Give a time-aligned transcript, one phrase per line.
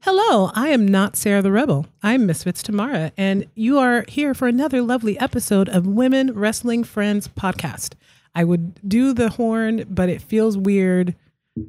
[0.00, 1.86] Hello, I am not Sarah the Rebel.
[2.02, 7.26] I'm Misfits Tamara, and you are here for another lovely episode of Women Wrestling Friends
[7.26, 7.94] podcast.
[8.34, 11.14] I would do the horn, but it feels weird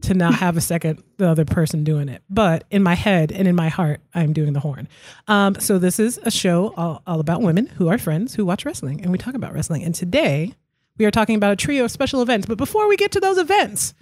[0.02, 2.24] to not have a second the other person doing it.
[2.30, 4.90] But in my head and in my heart, I'm doing the horn.
[5.30, 8.66] Um, so this is a show all, all about women who are friends who watch
[8.66, 9.84] wrestling, and we talk about wrestling.
[9.84, 10.54] And today
[10.98, 12.48] we are talking about a trio of special events.
[12.48, 13.94] But before we get to those events,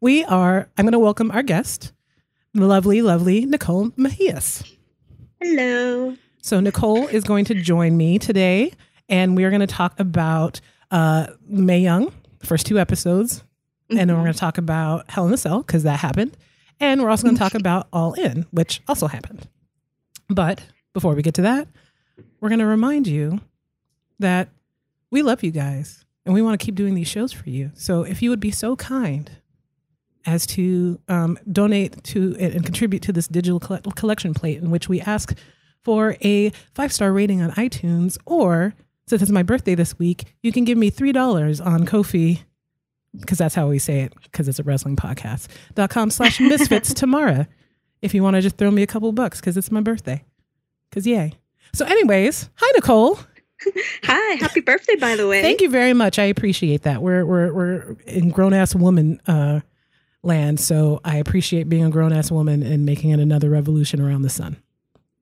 [0.00, 0.68] we are.
[0.76, 1.92] I'm going to welcome our guest
[2.54, 4.68] the lovely, lovely Nicole Mejias.
[5.40, 6.16] Hello.
[6.40, 8.72] So, Nicole is going to join me today,
[9.08, 13.38] and we are going to talk about uh, Mae Young, first two episodes.
[13.90, 13.98] Mm-hmm.
[13.98, 16.36] And then we're going to talk about Hell in a Cell, because that happened.
[16.80, 19.48] And we're also going to talk about All In, which also happened.
[20.28, 21.68] But before we get to that,
[22.40, 23.40] we're going to remind you
[24.18, 24.48] that
[25.10, 27.70] we love you guys and we want to keep doing these shows for you.
[27.74, 29.30] So if you would be so kind
[30.26, 35.00] as to um, donate to and contribute to this digital collection plate in which we
[35.00, 35.36] ask
[35.82, 38.74] for a five star rating on iTunes, or
[39.06, 42.42] since it's my birthday this week, you can give me three dollars on Ko-fi
[43.18, 46.92] because that's how we say it because it's a wrestling podcast dot com slash misfits
[46.92, 47.48] Tamara
[48.02, 50.24] if you want to just throw me a couple bucks because it's my birthday
[50.90, 51.32] because yay.
[51.74, 53.18] So anyways hi nicole.
[54.04, 55.42] Hi happy birthday by the way.
[55.42, 57.02] Thank you very much i appreciate that.
[57.02, 59.60] We're we're, we're in grown-ass woman uh
[60.22, 60.60] land.
[60.60, 64.30] So I appreciate being a grown ass woman and making it another revolution around the
[64.30, 64.56] sun.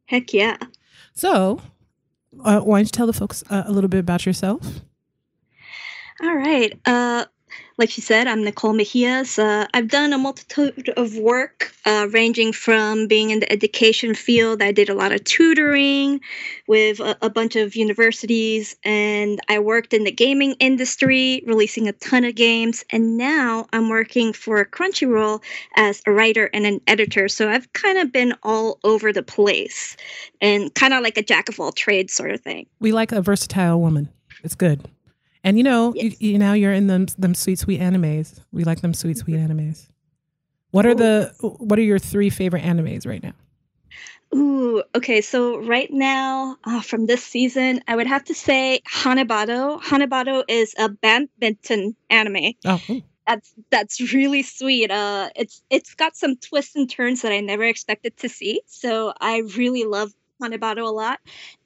[0.06, 0.56] Heck yeah.
[1.14, 1.60] So,
[2.44, 4.80] uh, why don't you tell the folks uh, a little bit about yourself?
[6.22, 6.78] All right.
[6.86, 7.26] Uh,
[7.78, 9.38] like she said, I'm Nicole Mejias.
[9.38, 14.62] Uh, I've done a multitude of work, uh, ranging from being in the education field.
[14.62, 16.20] I did a lot of tutoring
[16.66, 21.92] with a, a, bunch of universities, and I worked in the gaming industry, releasing a
[21.92, 22.82] ton of games.
[22.90, 25.42] And now I'm working for Crunchyroll
[25.76, 27.28] as a writer and an editor.
[27.28, 29.96] So I've kind of been all over the place
[30.40, 32.66] and kind of like a jack of all trades sort of thing.
[32.80, 34.08] We like a versatile woman.
[34.42, 34.88] It's good.
[35.46, 36.20] And you know, yes.
[36.20, 38.40] you, you, now you're in them them sweet sweet animes.
[38.50, 39.86] We like them sweet sweet animes.
[40.72, 43.32] What are the what are your three favorite animes right now?
[44.34, 45.20] Ooh, okay.
[45.20, 49.80] So right now, uh, from this season, I would have to say Hanebado.
[49.80, 52.54] Hanebado is a badminton anime.
[52.64, 52.80] Oh.
[53.24, 54.90] That's that's really sweet.
[54.90, 58.62] Uh, it's it's got some twists and turns that I never expected to see.
[58.66, 61.20] So I really love Hanebado a lot,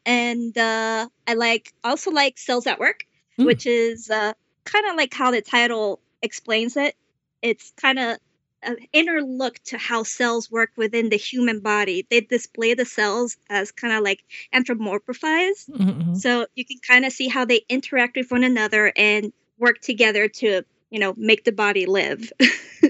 [0.05, 3.07] and uh, I like also like Cells at Work
[3.41, 3.47] mm.
[3.47, 4.33] which is uh,
[4.65, 6.95] kind of like how the title explains it.
[7.43, 8.19] It's kind of
[8.63, 12.07] an inner look to how cells work within the human body.
[12.11, 14.23] They display the cells as kind of like
[14.55, 15.71] anthropomorphized.
[15.71, 16.15] Mm-hmm.
[16.15, 20.29] So you can kind of see how they interact with one another and work together
[20.29, 22.33] to, you know, make the body live.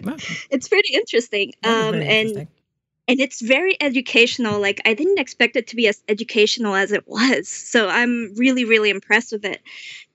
[0.05, 0.15] Wow.
[0.50, 1.53] it's pretty interesting.
[1.65, 2.49] Um, and interesting.
[3.09, 4.60] and it's very educational.
[4.60, 7.49] Like I didn't expect it to be as educational as it was.
[7.49, 9.60] So I'm really, really impressed with it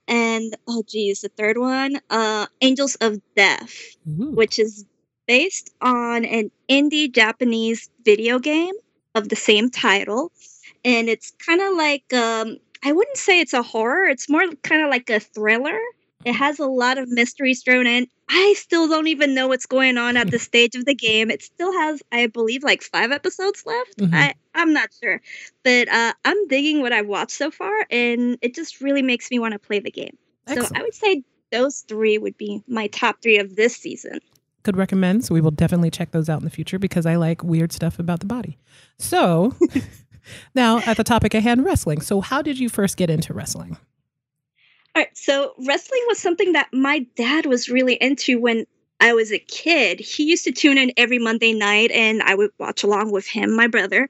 [0.08, 4.32] and oh geez, the third one, uh, Angels of Death, Ooh.
[4.32, 4.84] which is
[5.26, 8.74] based on an indie Japanese video game
[9.14, 10.32] of the same title,
[10.84, 14.82] and it's kind of like um, I wouldn't say it's a horror; it's more kind
[14.82, 15.78] of like a thriller.
[16.26, 18.08] It has a lot of mysteries thrown in.
[18.28, 21.30] I still don't even know what's going on at the stage of the game.
[21.30, 23.96] It still has, I believe, like five episodes left.
[23.98, 24.12] Mm-hmm.
[24.12, 25.20] I, I'm not sure.
[25.62, 29.38] But uh, I'm digging what I've watched so far, and it just really makes me
[29.38, 30.16] want to play the game.
[30.48, 30.68] Excellent.
[30.68, 31.22] So I would say
[31.52, 34.18] those three would be my top three of this season.
[34.64, 35.24] Could recommend.
[35.24, 38.00] So we will definitely check those out in the future because I like weird stuff
[38.00, 38.58] about the body.
[38.98, 39.54] So
[40.56, 42.00] now at the topic I hand, wrestling.
[42.00, 43.76] So how did you first get into wrestling?
[44.96, 45.14] All right.
[45.14, 48.64] So wrestling was something that my dad was really into when
[48.98, 50.00] I was a kid.
[50.00, 53.54] He used to tune in every Monday night and I would watch along with him,
[53.54, 54.08] my brother.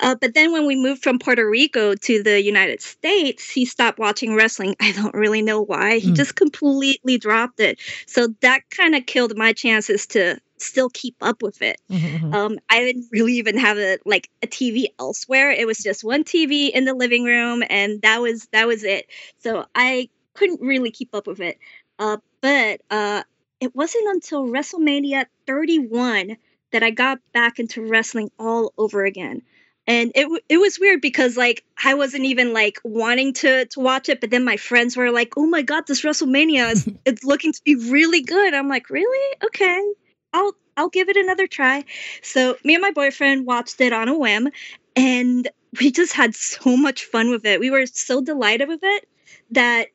[0.00, 4.00] Uh, but then when we moved from Puerto Rico to the United States, he stopped
[4.00, 4.74] watching wrestling.
[4.80, 6.00] I don't really know why.
[6.00, 6.16] He mm.
[6.16, 7.78] just completely dropped it.
[8.08, 11.80] So that kind of killed my chances to still keep up with it.
[11.90, 12.34] Mm-hmm, mm-hmm.
[12.34, 15.50] Um, I didn't really even have a like a TV elsewhere.
[15.50, 19.06] It was just one TV in the living room, and that was that was it.
[19.38, 21.58] So I couldn't really keep up with it.
[21.98, 23.22] Uh, but uh,
[23.60, 26.36] it wasn't until WrestleMania 31
[26.72, 29.42] that I got back into wrestling all over again.
[29.86, 34.10] And it it was weird because like I wasn't even like wanting to to watch
[34.10, 37.52] it, but then my friends were like, "Oh my god, this WrestleMania is it's looking
[37.52, 39.36] to be really good." I'm like, "Really?
[39.44, 39.92] Okay."
[40.32, 41.84] I'll I'll give it another try.
[42.22, 44.48] So me and my boyfriend watched it on a whim,
[44.96, 45.48] and
[45.80, 47.60] we just had so much fun with it.
[47.60, 49.08] We were so delighted with it
[49.50, 49.88] that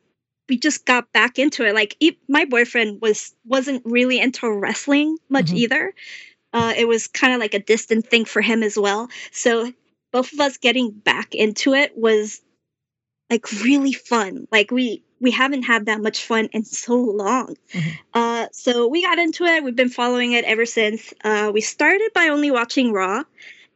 [0.50, 1.74] we just got back into it.
[1.74, 5.58] Like he, my boyfriend was wasn't really into wrestling much mm-hmm.
[5.58, 5.94] either,
[6.54, 9.10] Uh, it was kind of like a distant thing for him as well.
[9.32, 9.72] So
[10.12, 12.42] both of us getting back into it was
[13.30, 14.48] like really fun.
[14.52, 17.56] Like we we haven't had that much fun in so long.
[17.72, 17.90] Mm-hmm.
[18.14, 19.64] Uh, so we got into it.
[19.64, 21.14] We've been following it ever since.
[21.24, 23.24] Uh, we started by only watching Raw,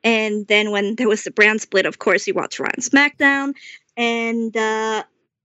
[0.04, 3.54] and then when there was the brand split, of course, we watched Raw and SmackDown.
[3.96, 5.04] And uh,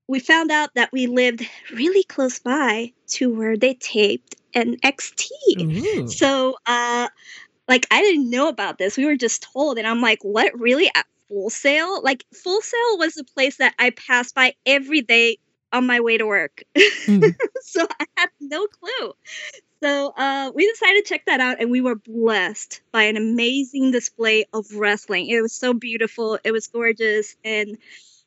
[0.09, 5.31] we found out that we lived really close by to where they taped NXT.
[5.61, 6.09] Ooh.
[6.09, 7.09] So, uh,
[7.69, 8.97] like, I didn't know about this.
[8.97, 10.53] We were just told, and I'm like, what?
[10.59, 10.91] Really?
[10.95, 12.03] At Full Sail?
[12.03, 15.39] Like, Full Sail was a place that I passed by every day
[15.73, 16.65] on my way to work.
[17.03, 17.35] Mm.
[17.63, 19.13] so I had no clue.
[19.83, 23.91] So uh, we decided to check that out, and we were blessed by an amazing
[23.91, 25.27] display of wrestling.
[25.29, 26.39] It was so beautiful.
[26.45, 27.77] It was gorgeous, and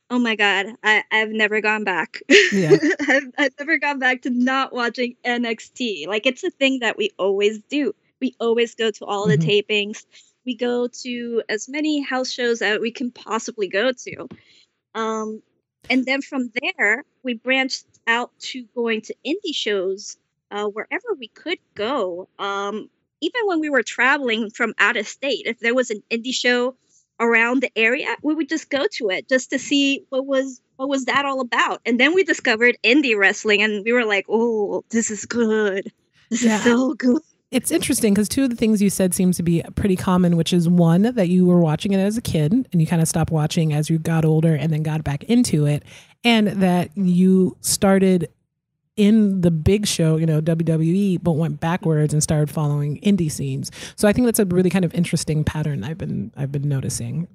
[0.10, 2.22] oh my god, I, I've never gone back.
[2.52, 2.76] Yeah.
[3.08, 6.08] I've, I've never gone back to not watching NXT.
[6.08, 7.94] Like it's a thing that we always do.
[8.20, 9.40] We always go to all mm-hmm.
[9.40, 10.06] the tapings.
[10.46, 14.28] We go to as many house shows that we can possibly go to.
[14.94, 15.42] Um,
[15.90, 20.18] and then from there, we branched out to going to indie shows
[20.52, 22.28] uh, wherever we could go.
[22.40, 22.90] Um,
[23.22, 26.76] even when we were traveling from out of state, if there was an indie show
[27.20, 30.90] around the area, we would just go to it just to see what was what
[30.90, 31.82] was that all about.
[31.86, 35.92] And then we discovered indie wrestling, and we were like, "Oh, this is good.
[36.30, 36.58] This yeah.
[36.58, 37.22] is so good."
[37.56, 40.52] It's interesting because two of the things you said seems to be pretty common, which
[40.52, 43.32] is one that you were watching it as a kid and you kind of stopped
[43.32, 45.84] watching as you got older and then got back into it,
[46.26, 48.28] and that you started
[48.98, 53.72] in the big show, you know, WWE, but went backwards and started following indie scenes.
[53.96, 57.26] So I think that's a really kind of interesting pattern I've been I've been noticing.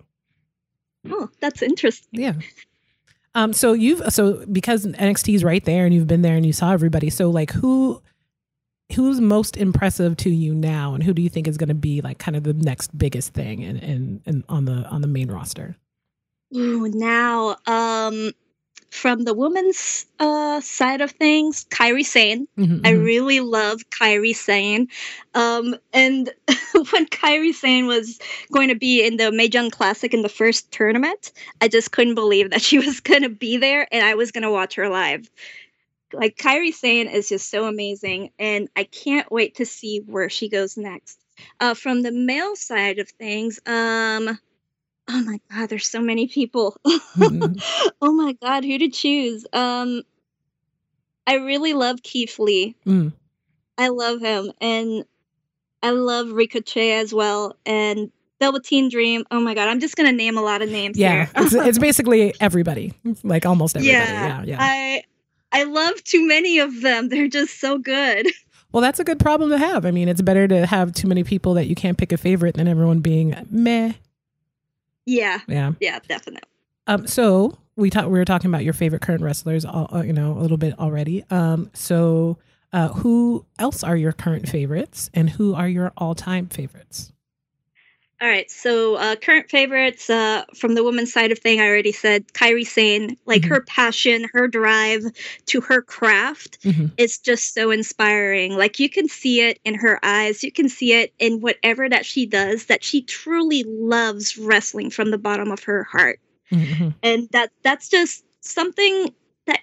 [1.08, 2.20] Oh, that's interesting.
[2.20, 2.34] Yeah.
[3.34, 6.52] Um, so you've so because NXT is right there and you've been there and you
[6.52, 7.08] saw everybody.
[7.08, 8.02] So like who
[8.92, 12.00] who's most impressive to you now and who do you think is going to be
[12.00, 15.30] like kind of the next biggest thing in, in, in on the on the main
[15.30, 15.76] roster?
[16.54, 18.32] Ooh, now um
[18.90, 22.46] from the women's uh, side of things, Kairi Sane.
[22.58, 23.04] Mm-hmm, I mm-hmm.
[23.04, 24.88] really love Kairi Sane.
[25.34, 26.30] Um, and
[26.90, 28.18] when Kairi Sane was
[28.52, 32.16] going to be in the Mae Young Classic in the first tournament, I just couldn't
[32.16, 34.88] believe that she was going to be there and I was going to watch her
[34.88, 35.30] live.
[36.12, 40.48] Like Kairi Sane is just so amazing, and I can't wait to see where she
[40.48, 41.18] goes next.
[41.58, 44.38] Uh, from the male side of things, um,
[45.10, 46.76] oh my god there's so many people.
[47.16, 47.90] Mm-hmm.
[48.00, 49.44] oh my god who to choose?
[49.52, 50.02] Um
[51.26, 52.76] i really love keith lee.
[52.86, 53.12] Mm.
[53.76, 55.04] i love him and
[55.82, 58.10] i love ricochet as well and
[58.40, 59.24] Velveteen Dream.
[59.30, 62.32] Oh my god i'm just gonna name a lot of names yeah it's, it's, basically
[62.40, 63.98] everybody like almost everybody.
[63.98, 64.56] Yeah, yeah yeah.
[64.60, 65.02] I
[65.52, 68.26] i love too many of them they're just so good
[68.72, 69.84] well, that's a good problem to have.
[69.84, 72.54] I mean, it's better to have too many people that you can't pick a favorite
[72.54, 73.92] than everyone being meh.
[75.06, 75.40] Yeah.
[75.48, 75.72] Yeah.
[75.80, 76.48] Yeah, definitely.
[76.86, 78.08] Um, so we talked.
[78.08, 80.78] We were talking about your favorite current wrestlers, all, uh, you know, a little bit
[80.78, 81.24] already.
[81.30, 82.38] Um, so
[82.72, 87.12] uh, who else are your current favorites, and who are your all-time favorites?
[88.22, 91.92] All right, so uh, current favorites uh, from the woman's side of thing, I already
[91.92, 93.16] said Kairi Sane.
[93.24, 93.50] Like mm-hmm.
[93.54, 95.04] her passion, her drive
[95.46, 96.88] to her craft mm-hmm.
[96.98, 98.58] is just so inspiring.
[98.58, 102.04] Like you can see it in her eyes, you can see it in whatever that
[102.04, 102.66] she does.
[102.66, 106.20] That she truly loves wrestling from the bottom of her heart,
[106.52, 106.90] mm-hmm.
[107.02, 109.14] and that that's just something
[109.46, 109.60] that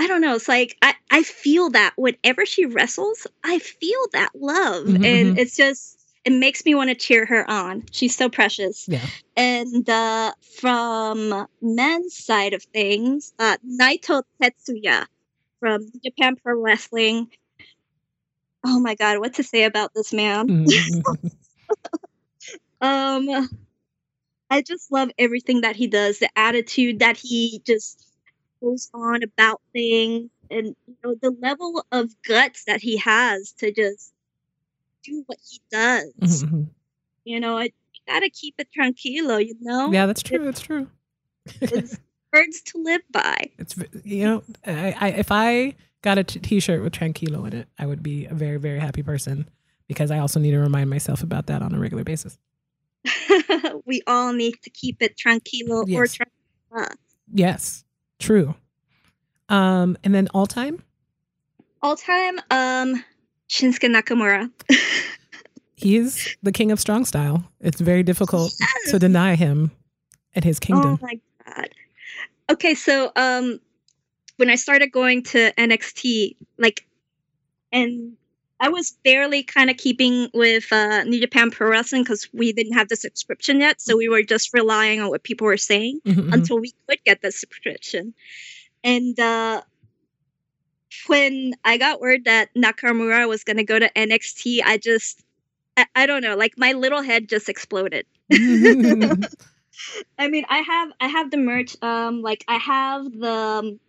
[0.00, 0.34] I don't know.
[0.34, 5.28] It's like I I feel that whenever she wrestles, I feel that love, mm-hmm, and
[5.28, 5.38] mm-hmm.
[5.38, 7.84] it's just it makes me want to cheer her on.
[7.90, 8.88] She's so precious.
[8.88, 9.04] Yeah.
[9.36, 15.06] And uh, from men's side of things, uh, Naito Tetsuya
[15.60, 17.30] from Japan Pro Wrestling.
[18.64, 20.48] Oh my God, what to say about this man?
[20.48, 21.26] Mm-hmm.
[22.80, 23.48] um,
[24.48, 26.18] I just love everything that he does.
[26.18, 28.06] The attitude that he just
[28.62, 33.70] goes on about things, and you know the level of guts that he has to
[33.70, 34.13] just
[35.04, 36.44] do what he does.
[36.44, 36.64] Mm-hmm.
[37.24, 37.70] You know, I
[38.06, 39.44] gotta keep it tranquilo.
[39.44, 39.92] You know.
[39.92, 40.44] Yeah, that's true.
[40.44, 40.88] That's true.
[41.60, 41.98] it's
[42.32, 43.50] words to live by.
[43.58, 47.68] It's you know, I, I if I got a t- t-shirt with tranquilo in it,
[47.78, 49.48] I would be a very very happy person
[49.88, 52.38] because I also need to remind myself about that on a regular basis.
[53.84, 55.98] we all need to keep it tranquilo yes.
[55.98, 56.96] or tranquila.
[57.32, 57.84] Yes,
[58.18, 58.54] true.
[59.48, 60.82] Um, and then all time.
[61.82, 62.40] All time.
[62.50, 63.04] Um,
[63.54, 64.50] Shinsuke Nakamura.
[65.76, 67.44] He's the king of strong style.
[67.60, 68.90] It's very difficult yes.
[68.90, 69.70] to deny him
[70.34, 70.98] and his kingdom.
[71.00, 71.68] Oh my god.
[72.50, 73.60] Okay, so um
[74.38, 76.84] when I started going to NXT, like
[77.70, 78.16] and
[78.58, 82.72] I was barely kind of keeping with uh, New Japan Pro Wrestling because we didn't
[82.72, 86.20] have the subscription yet, so we were just relying on what people were saying mm-hmm.
[86.20, 86.32] mm-hmm.
[86.32, 88.14] until we could get the subscription.
[88.82, 89.62] And uh,
[91.06, 95.22] when I got word that Nakamura was going to go to NXT, I just,
[95.76, 98.06] I, I, don't know, like my little head just exploded.
[100.18, 101.76] I mean, I have I have the merch.
[101.82, 103.80] Um, like I have the um,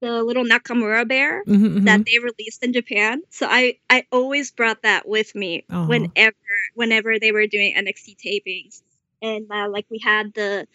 [0.00, 1.84] the little Nakamura bear mm-hmm, mm-hmm.
[1.84, 3.22] that they released in Japan.
[3.30, 5.86] So I I always brought that with me uh-huh.
[5.86, 6.36] whenever
[6.74, 8.82] whenever they were doing NXT tapings,
[9.22, 10.66] and uh, like we had the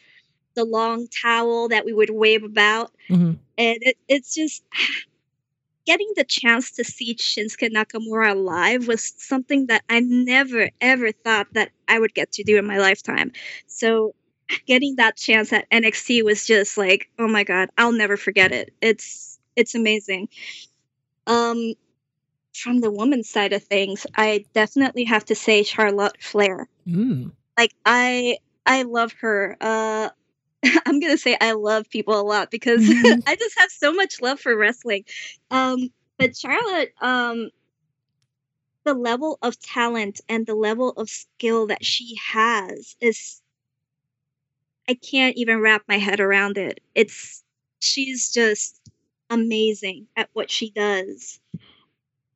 [0.56, 3.34] the long towel that we would wave about, mm-hmm.
[3.58, 4.64] and it, it's just
[5.88, 11.48] getting the chance to see Shinsuke Nakamura live was something that I never ever thought
[11.54, 13.32] that I would get to do in my lifetime.
[13.68, 14.14] So
[14.68, 18.74] getting that chance at NXT was just like, oh my god, I'll never forget it.
[18.82, 20.28] It's it's amazing.
[21.26, 21.74] Um
[22.54, 26.68] from the woman's side of things, I definitely have to say Charlotte Flair.
[26.86, 27.32] Mm.
[27.58, 29.56] Like I I love her.
[29.62, 30.10] Uh
[30.86, 33.20] I'm gonna say I love people a lot because mm-hmm.
[33.28, 35.06] I just have so much love for wrestling.
[35.52, 37.50] Um, but Charlotte, um,
[38.84, 43.42] the level of talent and the level of skill that she has is
[44.90, 46.80] I can't even wrap my head around it.
[46.96, 47.44] It's
[47.80, 48.80] she's just
[49.30, 51.40] amazing at what she does.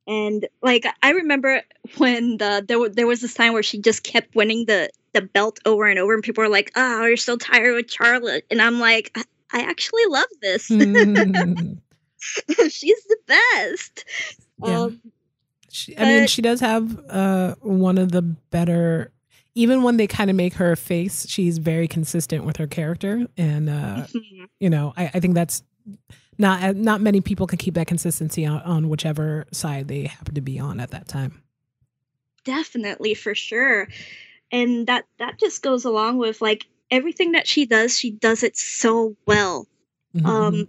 [0.06, 1.62] And like I remember
[1.96, 5.58] when the there there was this time where she just kept winning the the belt
[5.64, 8.80] over and over, and people are like, "Oh, you're so tired with Charlotte," and I'm
[8.80, 10.68] like, "I, I actually love this.
[10.68, 11.78] Mm.
[12.70, 14.04] She's the best."
[14.64, 14.80] Yeah.
[14.80, 15.00] Um,
[15.70, 19.10] she, I mean, she does have uh, one of the better
[19.54, 23.68] even when they kind of make her face, she's very consistent with her character, and
[23.68, 24.44] uh, mm-hmm.
[24.60, 25.62] you know, I, I, think that's
[26.38, 30.34] not uh, not many people can keep that consistency on, on whichever side they happen
[30.34, 31.42] to be on at that time.
[32.44, 33.88] Definitely, for sure,
[34.52, 37.98] and that that just goes along with like everything that she does.
[37.98, 39.66] She does it so well.
[40.14, 40.26] Mm-hmm.
[40.26, 40.68] Um,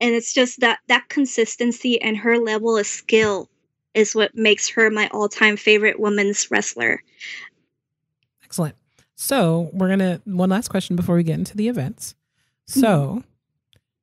[0.00, 3.50] and it's just that that consistency and her level of skill
[3.94, 7.02] is what makes her my all-time favorite women's wrestler.
[8.44, 8.76] Excellent.
[9.16, 12.14] So we're gonna one last question before we get into the events.
[12.66, 13.18] So mm-hmm.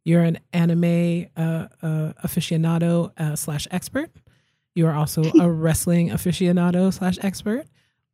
[0.03, 4.11] you're an anime uh, uh, aficionado uh, slash expert.
[4.73, 7.67] You are also a wrestling aficionado slash expert.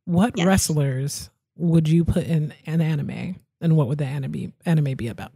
[0.04, 0.46] What yes.
[0.46, 5.32] wrestlers would you put in an anime, and what would the anime anime be about?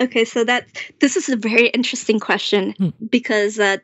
[0.00, 0.66] Okay, so that
[1.00, 2.88] this is a very interesting question hmm.
[3.10, 3.76] because uh,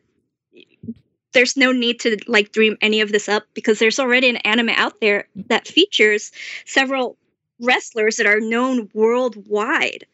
[1.33, 4.71] there's no need to like dream any of this up because there's already an anime
[4.71, 6.33] out there that features
[6.65, 7.19] several
[7.61, 10.07] wrestlers that are known worldwide.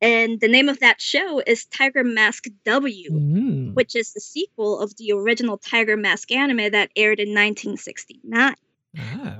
[0.00, 3.74] And the name of that show is Tiger Mask W, mm.
[3.74, 8.54] which is the sequel of the original Tiger Mask anime that aired in 1969.
[8.98, 9.38] Ah.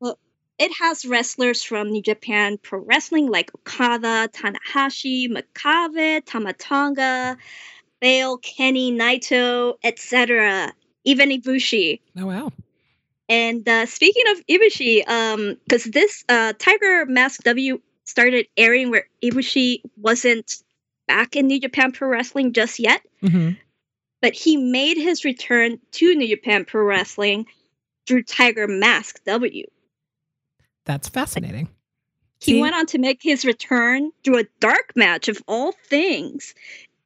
[0.00, 0.18] Well,
[0.58, 7.36] it has wrestlers from New Japan Pro Wrestling like Okada, Tanahashi, Makabe, Tama Tonga,
[8.00, 10.72] Bale, Kenny, Naito, etc.
[11.04, 12.00] Even Ibushi.
[12.18, 12.52] Oh wow!
[13.28, 19.06] And uh, speaking of Ibushi, um, because this uh, Tiger Mask W started airing where
[19.22, 20.62] Ibushi wasn't
[21.06, 23.50] back in New Japan Pro Wrestling just yet, mm-hmm.
[24.22, 27.46] but he made his return to New Japan Pro Wrestling
[28.06, 29.66] through Tiger Mask W.
[30.84, 31.68] That's fascinating.
[32.38, 32.60] He See?
[32.60, 36.54] went on to make his return through a dark match of all things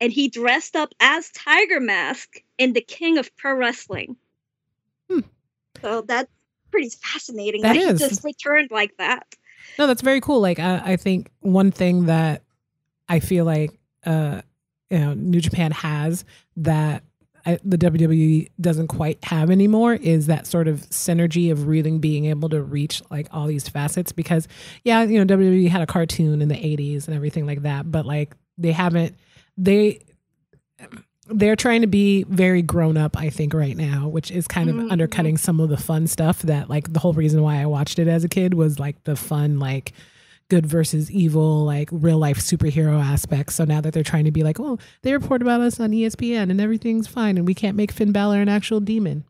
[0.00, 4.16] and he dressed up as Tiger Mask in the King of Pro Wrestling.
[5.10, 5.20] Hmm.
[5.82, 6.30] So that's
[6.70, 7.62] pretty fascinating.
[7.62, 8.00] That, that is.
[8.00, 9.26] he just returned like that.
[9.78, 10.40] No, that's very cool.
[10.40, 12.42] Like I, I think one thing that
[13.08, 14.42] I feel like uh,
[14.90, 16.24] you know New Japan has
[16.56, 17.02] that
[17.46, 22.26] I, the WWE doesn't quite have anymore is that sort of synergy of really being
[22.26, 24.46] able to reach like all these facets because
[24.84, 28.04] yeah you know WWE had a cartoon in the 80s and everything like that but
[28.04, 29.16] like they haven't
[29.56, 30.00] they
[31.32, 34.76] they're trying to be very grown up i think right now which is kind of
[34.76, 34.90] mm-hmm.
[34.90, 38.08] undercutting some of the fun stuff that like the whole reason why i watched it
[38.08, 39.92] as a kid was like the fun like
[40.50, 43.54] good versus evil like real life superhero aspects.
[43.54, 46.50] So now that they're trying to be like oh they report about us on espn
[46.50, 49.24] and everything's fine and we can't make finn Balor an actual demon.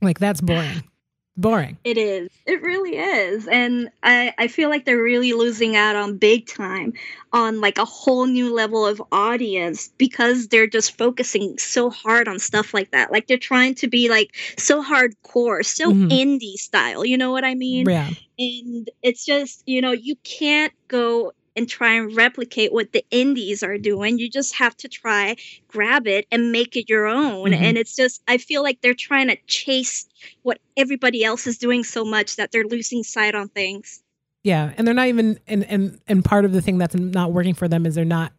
[0.00, 0.84] Like that's boring
[1.36, 1.76] boring.
[1.84, 2.30] It is.
[2.46, 3.48] It really is.
[3.48, 6.92] And I, I feel like they're really losing out on big time
[7.32, 12.38] on like a whole new level of audience because they're just focusing so hard on
[12.38, 13.10] stuff like that.
[13.10, 16.08] Like they're trying to be like so hardcore, so mm-hmm.
[16.08, 17.04] indie style.
[17.04, 17.88] You know what I mean?
[17.88, 18.10] Yeah.
[18.38, 23.62] And it's just, you know, you can't go and try and replicate what the indies
[23.62, 24.18] are doing.
[24.18, 25.36] You just have to try,
[25.68, 27.50] grab it, and make it your own.
[27.50, 27.62] Mm-hmm.
[27.62, 30.06] And it's just, I feel like they're trying to chase
[30.42, 34.02] what everybody else is doing so much that they're losing sight on things.
[34.42, 37.54] Yeah, and they're not even, and and and part of the thing that's not working
[37.54, 38.30] for them is they're not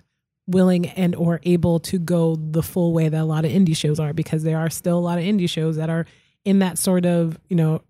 [0.47, 3.99] willing and or able to go the full way that a lot of indie shows
[3.99, 6.05] are because there are still a lot of indie shows that are
[6.43, 7.81] in that sort of you know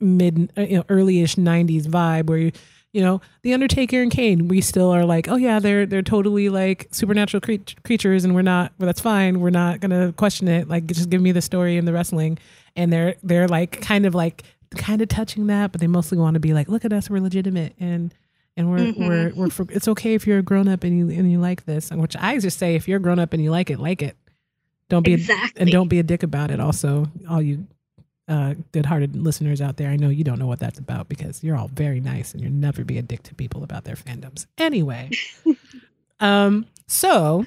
[0.00, 2.52] mid you know early-ish 90s vibe where you
[2.94, 6.48] you know the undertaker and kane we still are like oh yeah they're they're totally
[6.48, 10.68] like supernatural cre- creatures and we're not well, that's fine we're not gonna question it
[10.68, 12.38] like just give me the story and the wrestling
[12.76, 14.44] and they're they're like kind of like
[14.76, 17.20] kind of touching that but they mostly want to be like look at us we're
[17.20, 18.14] legitimate and
[18.56, 19.06] and we're mm-hmm.
[19.06, 21.64] we're we're for, it's okay if you're a grown up and you and you like
[21.64, 23.80] this and which i just say if you're a grown up and you like it
[23.80, 24.16] like it
[24.88, 25.58] don't be exactly.
[25.58, 27.66] a, and don't be a dick about it also all you
[28.28, 31.56] uh, good-hearted listeners out there, I know you don't know what that's about because you're
[31.56, 34.46] all very nice and you'll never be a dick to people about their fandoms.
[34.58, 35.10] Anyway,
[36.20, 37.46] um, so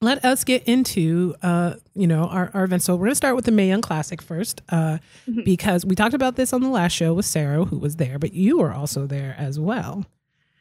[0.00, 2.82] let us get into uh, you know our, our event.
[2.82, 5.42] So we're gonna start with the Mae Young Classic first, uh, mm-hmm.
[5.44, 8.34] because we talked about this on the last show with Sarah, who was there, but
[8.34, 10.04] you were also there as well.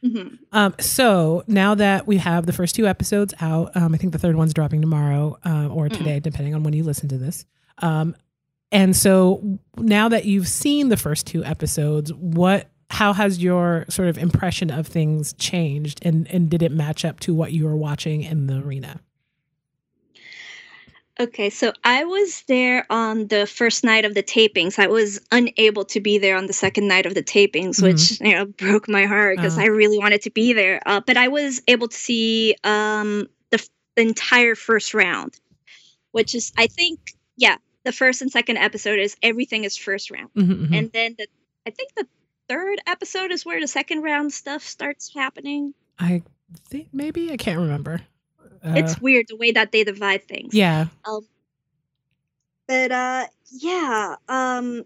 [0.03, 0.35] Mm-hmm.
[0.51, 4.19] Um, so now that we have the first two episodes out, um, I think the
[4.19, 5.97] third one's dropping tomorrow uh, or mm-hmm.
[5.97, 6.23] today, mm-hmm.
[6.23, 7.45] depending on when you listen to this.
[7.79, 8.15] Um,
[8.71, 14.09] and so now that you've seen the first two episodes, what how has your sort
[14.09, 17.75] of impression of things changed and and did it match up to what you were
[17.75, 18.99] watching in the arena?
[21.19, 24.79] Okay, so I was there on the first night of the tapings.
[24.79, 27.85] I was unable to be there on the second night of the tapings, mm-hmm.
[27.87, 29.65] which you know broke my heart because uh-huh.
[29.65, 30.81] I really wanted to be there.
[30.85, 35.39] Uh, but I was able to see um, the, the entire first round,
[36.11, 36.99] which is I think
[37.35, 40.73] yeah the first and second episode is everything is first round, mm-hmm, mm-hmm.
[40.73, 41.27] and then the
[41.65, 42.07] I think the
[42.49, 45.73] third episode is where the second round stuff starts happening.
[45.99, 46.23] I
[46.69, 48.01] think maybe I can't remember.
[48.63, 50.53] Uh, it's weird the way that they divide things.
[50.53, 50.87] Yeah.
[51.05, 51.25] Um,
[52.67, 54.15] but uh, yeah.
[54.27, 54.83] Um,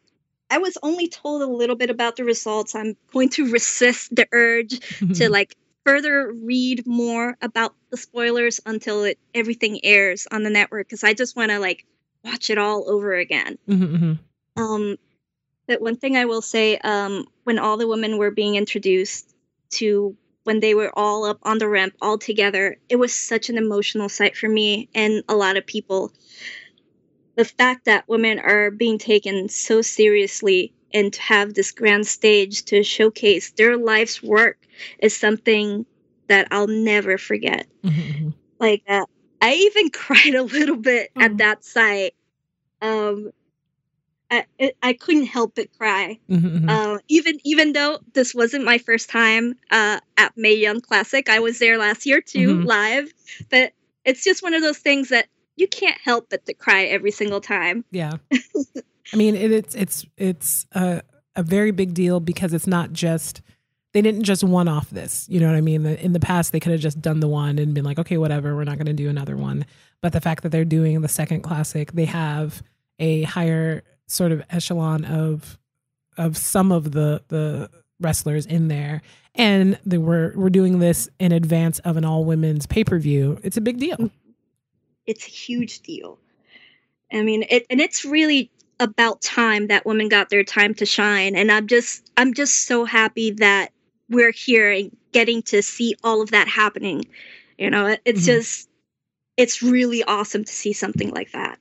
[0.50, 2.76] I was only told a little bit about the results.
[2.76, 4.80] I'm going to resist the urge
[5.16, 10.88] to like further read more about the spoilers until it everything airs on the network
[10.88, 11.86] because I just want to like
[12.26, 13.58] watch it all over again.
[13.70, 14.62] Mm-hmm, mm-hmm.
[14.62, 14.98] Um,
[15.68, 19.34] but one thing I will say, um, when all the women were being introduced
[19.72, 23.58] to when they were all up on the ramp all together, it was such an
[23.58, 26.12] emotional sight for me and a lot of people.
[27.36, 32.64] The fact that women are being taken so seriously and to have this grand stage
[32.66, 34.60] to showcase their life's work
[35.00, 35.86] is something
[36.28, 37.68] that I'll never forget.
[37.84, 38.02] Mm-hmm.
[38.02, 38.30] mm-hmm.
[38.58, 39.06] Like, uh,
[39.42, 41.22] I even cried a little bit mm.
[41.22, 42.14] at that sight.
[42.82, 43.32] Um,
[44.32, 44.46] I,
[44.82, 46.20] I couldn't help but cry.
[46.30, 46.70] Mm-hmm, mm-hmm.
[46.70, 51.40] Uh, even even though this wasn't my first time uh, at Mae Young Classic, I
[51.40, 52.66] was there last year too, mm-hmm.
[52.66, 53.14] live.
[53.50, 57.12] But it's just one of those things that you can't help but to cry every
[57.12, 57.86] single time.
[57.92, 61.02] Yeah, I mean it, it's it's it's a,
[61.36, 63.42] a very big deal because it's not just
[63.96, 65.26] they didn't just one off this.
[65.30, 65.86] You know what I mean?
[65.86, 68.54] In the past, they could have just done the one and been like, okay, whatever,
[68.54, 69.66] we're not going to do another one.
[70.02, 72.62] But the fact that they're doing the second classic, they have
[73.00, 75.58] a higher sort of echelon of
[76.18, 77.70] of some of the the
[78.02, 79.02] wrestlers in there,
[79.34, 83.40] and they were we're doing this in advance of an all women's pay per view.
[83.44, 84.12] It's a big deal.
[85.06, 86.20] It's a huge deal.
[87.14, 91.34] I mean, it and it's really about time that women got their time to shine
[91.34, 93.72] and i'm just i'm just so happy that
[94.10, 97.06] we're here and getting to see all of that happening.
[97.58, 98.26] You know, it's mm-hmm.
[98.26, 98.70] just
[99.38, 101.60] it's really awesome to see something like that.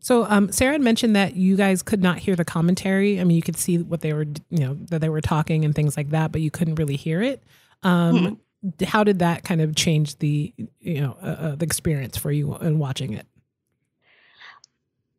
[0.00, 3.20] So, um, Sarah had mentioned that you guys could not hear the commentary.
[3.20, 5.74] I mean, you could see what they were, you know, that they were talking and
[5.74, 7.40] things like that, but you couldn't really hear it.
[7.84, 8.84] Um, mm-hmm.
[8.84, 12.56] How did that kind of change the, you know, uh, uh, the experience for you
[12.56, 13.26] in watching it?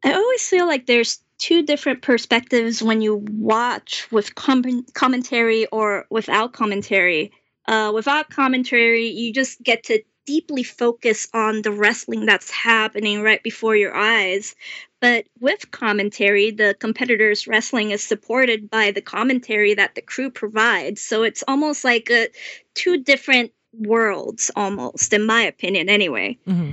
[0.04, 6.06] I always feel like there's two different perspectives when you watch with com- commentary or
[6.10, 7.32] without commentary.
[7.68, 13.44] Uh, without commentary, you just get to deeply focus on the wrestling that's happening right
[13.44, 14.56] before your eyes.
[15.02, 21.02] But with commentary, the competitor's wrestling is supported by the commentary that the crew provides.
[21.02, 22.30] So it's almost like a,
[22.74, 26.38] two different worlds, almost, in my opinion, anyway.
[26.48, 26.72] Mm-hmm.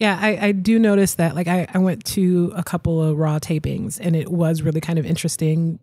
[0.00, 1.34] Yeah, I, I do notice that.
[1.34, 4.98] Like, I, I went to a couple of Raw tapings and it was really kind
[4.98, 5.78] of interesting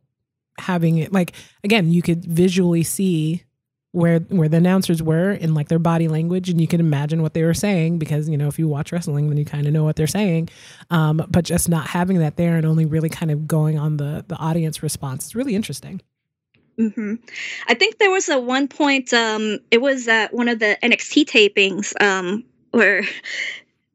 [0.58, 1.14] having it.
[1.14, 3.44] Like, again, you could visually see
[3.92, 7.34] where where the announcers were in like their body language and you can imagine what
[7.34, 9.84] they were saying because you know if you watch wrestling then you kind of know
[9.84, 10.50] what they're saying
[10.90, 14.26] um, but just not having that there and only really kind of going on the
[14.28, 16.02] the audience response is really interesting
[16.80, 17.16] Mm-hmm.
[17.68, 19.12] I think there was a one point.
[19.12, 23.04] Um, it was at one of the NXT tapings um, where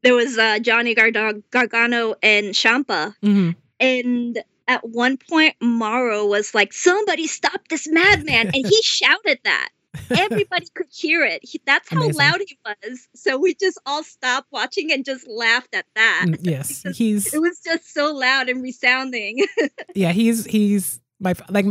[0.03, 3.51] there was uh, Johnny Gargano and Ciampa, mm-hmm.
[3.79, 9.69] and at one point Mauro was like, "Somebody stop this madman!" and he shouted that.
[10.09, 11.39] Everybody could hear it.
[11.43, 12.17] He, that's how Amazing.
[12.17, 13.07] loud he was.
[13.15, 16.25] So we just all stopped watching and just laughed at that.
[16.27, 17.33] Mm, yes, he's.
[17.33, 19.45] It was just so loud and resounding.
[19.95, 21.65] yeah, he's he's my like.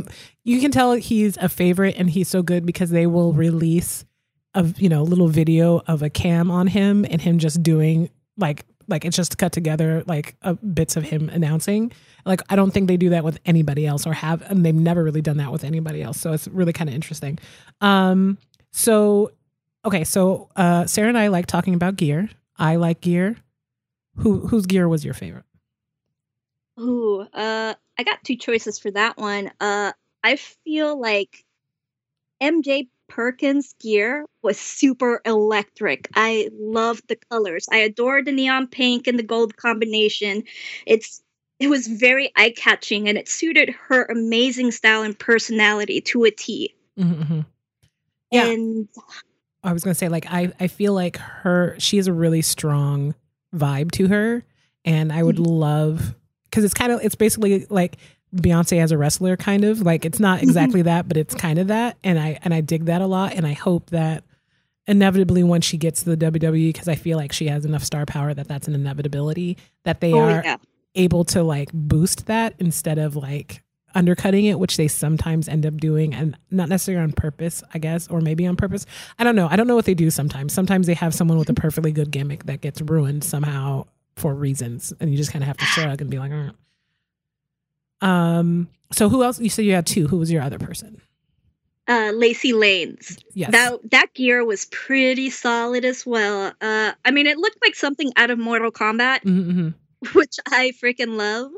[0.45, 4.05] You can tell he's a favorite, and he's so good because they will release
[4.55, 8.65] a you know little video of a cam on him and him just doing like
[8.89, 11.93] like it's just cut together like uh, bits of him announcing.
[12.25, 15.03] Like i don't think they do that with anybody else or have and they've never
[15.03, 17.39] really done that with anybody else so it's really kind of interesting.
[17.81, 18.39] Um
[18.71, 19.33] so
[19.85, 22.29] okay so uh sarah and i like talking about gear.
[22.57, 23.37] I like gear.
[24.17, 25.45] Who whose gear was your favorite?
[26.79, 29.51] Ooh, uh i got two choices for that one.
[29.61, 29.93] Uh
[30.23, 31.45] i feel like
[32.41, 36.09] mj Jenkins gear was super electric.
[36.15, 37.69] I love the colors.
[37.71, 40.45] I adore the neon pink and the gold combination.
[40.87, 41.23] It's
[41.59, 46.31] it was very eye catching and it suited her amazing style and personality to a
[46.31, 46.75] T.
[46.99, 47.41] Mm-hmm.
[48.33, 48.47] Yeah.
[48.47, 48.89] And
[49.63, 53.15] I was gonna say, like, I I feel like her she has a really strong
[53.55, 54.45] vibe to her,
[54.85, 55.45] and I would mm-hmm.
[55.45, 57.97] love because it's kind of it's basically like
[58.35, 59.83] Beyonce as a wrestler kind of.
[59.83, 60.87] Like it's not exactly mm-hmm.
[60.87, 61.99] that but it's kind of that.
[62.03, 63.35] And I and I dig that a lot.
[63.35, 64.25] And I hope that
[64.87, 68.07] inevitably when she gets to the WWE because I feel like she has enough star
[68.07, 70.57] power that that's an inevitability that they oh, are yeah.
[70.95, 73.63] able to like boost that instead of like
[73.95, 78.09] undercutting it which they sometimes end up doing and not necessarily on purpose I guess
[78.09, 78.87] or maybe on purpose.
[79.19, 79.49] I don't know.
[79.51, 80.53] I don't know what they do sometimes.
[80.53, 84.93] Sometimes they have someone with a perfectly good gimmick that gets ruined somehow for reasons
[84.99, 86.51] and you just kind of have to shrug and be like oh
[88.03, 89.41] um, so who else?
[89.41, 90.07] You said you had two.
[90.07, 91.01] Who was your other person?
[91.89, 93.19] Uh, Lacey Lanes.
[93.35, 93.51] Yes.
[93.53, 96.53] That that gear was pretty solid as well.
[96.61, 99.51] Uh, I mean, it looked like something out of Mortal Kombat, mm-hmm.
[99.51, 100.09] mm-hmm.
[100.19, 101.51] which I freaking love.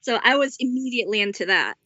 [0.00, 1.76] So I was immediately into that.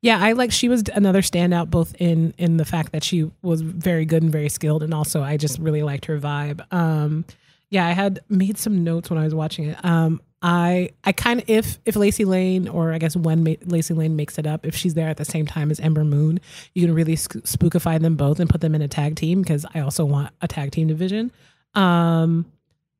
[0.00, 3.60] Yeah, I like she was another standout both in in the fact that she was
[3.60, 6.60] very good and very skilled and also I just really liked her vibe.
[6.72, 7.24] Um
[7.70, 9.78] yeah, I had made some notes when I was watching it.
[9.84, 13.94] Um I I kind of if if Lacey Lane or I guess when Ma- Lacey
[13.94, 16.40] Lane makes it up, if she's there at the same time as Ember Moon,
[16.74, 19.66] you can really sp- spookify them both and put them in a tag team because
[19.74, 21.32] I also want a tag team division.
[21.74, 22.46] Um,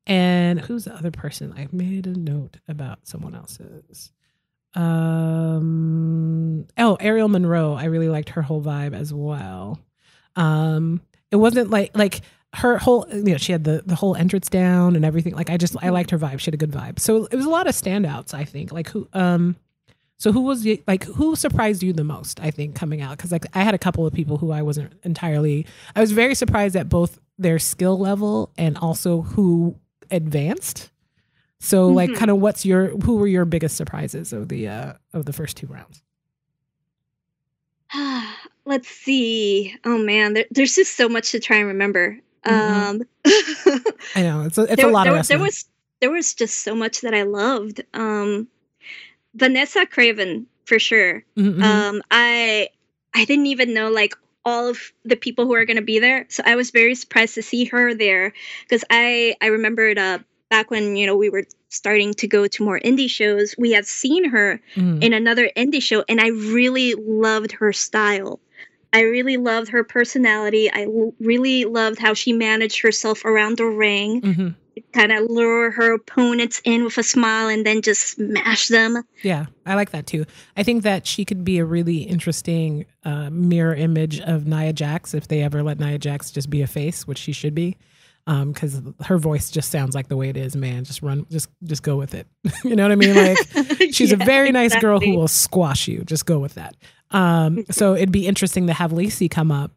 [0.05, 1.53] and who's the other person?
[1.55, 4.11] I made a note about someone else's.
[4.75, 7.73] Um, oh, Aerial Monroe.
[7.73, 9.79] I really liked her whole vibe as well.
[10.35, 11.01] Um,
[11.31, 12.21] it wasn't like like
[12.55, 15.35] her whole you know she had the the whole entrance down and everything.
[15.35, 16.39] Like i just i liked her vibe.
[16.39, 16.99] She had a good vibe.
[16.99, 18.71] So it was a lot of standouts i think.
[18.71, 19.55] Like who um
[20.17, 23.17] so who was like who surprised you the most i think coming out?
[23.17, 26.33] Because like i had a couple of people who i wasn't entirely i was very
[26.33, 29.75] surprised at both their skill level and also who
[30.11, 30.91] advanced.
[31.59, 31.95] So mm-hmm.
[31.95, 35.33] like kind of what's your who were your biggest surprises of the uh of the
[35.33, 36.01] first two rounds?
[38.65, 39.75] Let's see.
[39.85, 40.33] Oh man.
[40.33, 43.01] There, there's just so much to try and remember Mm-hmm.
[43.01, 43.83] Um,
[44.15, 45.65] I know it's a, it's there, a lot there, of there was
[45.99, 47.83] there was just so much that I loved.
[47.93, 48.47] Um,
[49.33, 51.23] Vanessa Craven for sure.
[51.37, 51.61] Mm-hmm.
[51.61, 52.69] Um, I
[53.13, 56.25] I didn't even know like all of the people who are going to be there,
[56.29, 60.71] so I was very surprised to see her there because I I remembered uh, back
[60.71, 64.29] when you know we were starting to go to more indie shows, we had seen
[64.29, 65.03] her mm.
[65.03, 68.39] in another indie show, and I really loved her style.
[68.93, 70.71] I really loved her personality.
[70.71, 74.21] I l- really loved how she managed herself around the ring.
[74.21, 74.49] Mm-hmm.
[74.93, 79.03] Kind of lure her opponents in with a smile and then just smash them.
[79.23, 80.25] Yeah, I like that too.
[80.55, 85.13] I think that she could be a really interesting uh, mirror image of Nia Jax
[85.13, 87.77] if they ever let Nia Jax just be a face, which she should be
[88.25, 91.49] because um, her voice just sounds like the way it is man just run just
[91.63, 92.27] just go with it
[92.63, 93.37] you know what i mean like
[93.91, 94.87] she's yeah, a very nice exactly.
[94.87, 96.75] girl who will squash you just go with that
[97.11, 99.71] um, so it'd be interesting to have Lacey come up.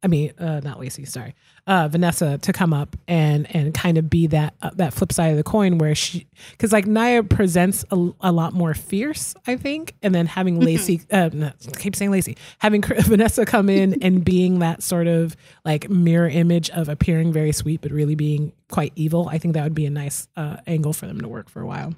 [0.00, 1.34] I mean, uh, not Lacey, sorry,
[1.66, 5.32] uh, Vanessa to come up and and kind of be that uh, that flip side
[5.32, 9.56] of the coin where she because like Nia presents a, a, lot more fierce, I
[9.56, 10.66] think, and then having mm-hmm.
[10.66, 15.36] Lacey, uh, no, keep saying Lacey, having Vanessa come in and being that sort of
[15.64, 19.28] like mirror image of appearing very sweet but really being quite evil.
[19.28, 21.66] I think that would be a nice uh, angle for them to work for a
[21.66, 21.92] while.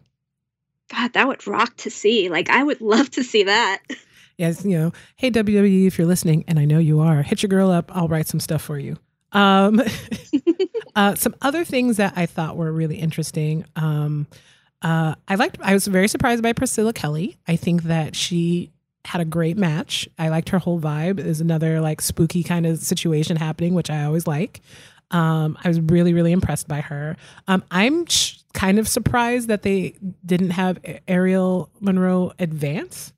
[0.91, 2.29] God, that would rock to see.
[2.29, 3.81] Like, I would love to see that.
[4.41, 7.49] Yes, you know, hey WWE, if you're listening, and I know you are, hit your
[7.49, 7.95] girl up.
[7.95, 8.97] I'll write some stuff for you.
[9.33, 9.83] Um,
[10.97, 13.67] uh, some other things that I thought were really interesting.
[13.77, 14.27] Um,
[14.81, 15.59] uh, I liked.
[15.61, 17.37] I was very surprised by Priscilla Kelly.
[17.47, 18.73] I think that she
[19.05, 20.09] had a great match.
[20.19, 21.23] I liked her whole vibe.
[21.23, 24.63] There's another like spooky kind of situation happening, which I always like.
[25.11, 27.15] Um, I was really, really impressed by her.
[27.47, 28.07] Um, I'm
[28.55, 33.13] kind of surprised that they didn't have Aerial Monroe advance.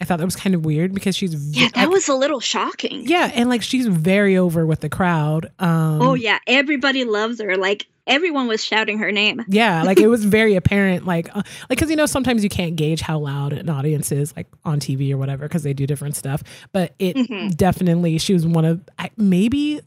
[0.00, 3.08] I thought that was kind of weird because she's yeah, that was a little shocking.
[3.08, 5.50] Yeah, and like she's very over with the crowd.
[5.58, 7.56] Um, oh yeah, everybody loves her.
[7.56, 9.42] Like everyone was shouting her name.
[9.48, 11.06] Yeah, like it was very apparent.
[11.06, 14.36] Like, uh, like because you know sometimes you can't gauge how loud an audience is,
[14.36, 16.42] like on TV or whatever, because they do different stuff.
[16.72, 17.48] But it mm-hmm.
[17.50, 18.82] definitely she was one of
[19.16, 19.80] maybe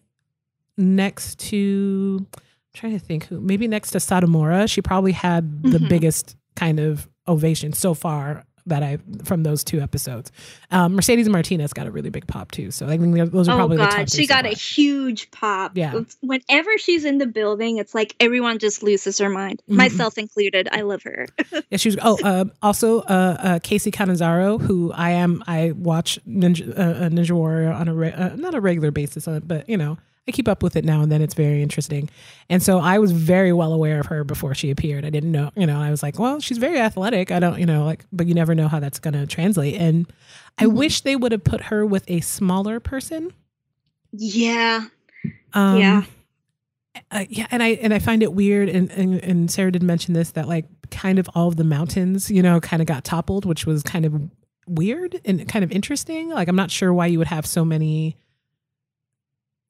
[0.75, 2.41] next to I'm
[2.73, 4.67] trying to think who maybe next to Satomura.
[4.67, 5.87] She probably had the mm-hmm.
[5.87, 10.31] biggest kind of ovation so far that I from those two episodes.
[10.71, 13.57] Um, Mercedes Martinez got a really big pop too, so I think those are oh,
[13.57, 13.77] probably.
[13.77, 15.73] Oh God, she got a huge pop.
[15.75, 16.01] Yeah.
[16.21, 19.77] Whenever she's in the building, it's like everyone just loses their mind, mm-hmm.
[19.77, 20.69] myself included.
[20.71, 21.27] I love her.
[21.69, 21.97] yeah, she was.
[22.01, 25.43] Oh, uh, also uh, uh, Kacy Catanzaro, who I am.
[25.47, 29.39] I watch Ninja, uh, Ninja Warrior on a re- uh, not a regular basis, uh,
[29.41, 29.97] but you know
[30.29, 31.21] I keep up with it now and then.
[31.21, 32.09] It's very interesting.
[32.49, 35.03] And so I was very well aware of her before she appeared.
[35.03, 37.31] I didn't know, you know, I was like, well, she's very athletic.
[37.31, 39.75] I don't, you know, like, but you never know how that's going to translate.
[39.75, 40.11] And
[40.57, 40.77] I mm-hmm.
[40.77, 43.33] wish they would have put her with a smaller person.
[44.11, 44.85] Yeah.
[45.53, 46.03] Um, yeah.
[47.11, 50.13] Uh, yeah, and I and I find it weird, and, and and Sarah did mention
[50.13, 53.45] this that like kind of all of the mountains, you know, kind of got toppled,
[53.45, 54.29] which was kind of
[54.67, 56.29] weird and kind of interesting.
[56.29, 58.17] Like I'm not sure why you would have so many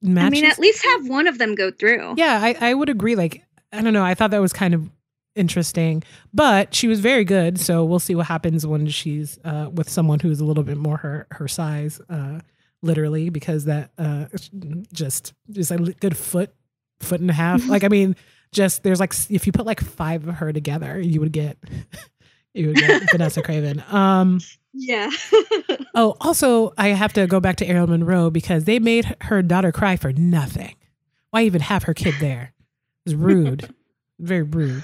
[0.01, 0.27] matches.
[0.27, 2.15] I mean, at least have one of them go through.
[2.17, 3.15] Yeah, I, I would agree.
[3.15, 4.03] Like, I don't know.
[4.03, 4.89] I thought that was kind of
[5.35, 7.59] interesting, but she was very good.
[7.59, 10.97] So we'll see what happens when she's uh, with someone who's a little bit more
[10.97, 12.39] her her size, uh,
[12.81, 14.25] literally, because that uh,
[14.93, 16.53] just just a good foot
[17.01, 17.65] foot and a half.
[17.67, 18.15] like, I mean,
[18.51, 21.57] just there's like if you put like five of her together, you would get
[22.53, 23.83] you would get Vanessa Craven.
[23.89, 24.39] Um,
[24.73, 25.09] yeah.
[25.95, 29.71] oh, also, I have to go back to Aerial Monroe because they made her daughter
[29.71, 30.75] cry for nothing.
[31.31, 32.53] Why even have her kid there?
[33.05, 33.73] It's rude.
[34.19, 34.83] Very rude.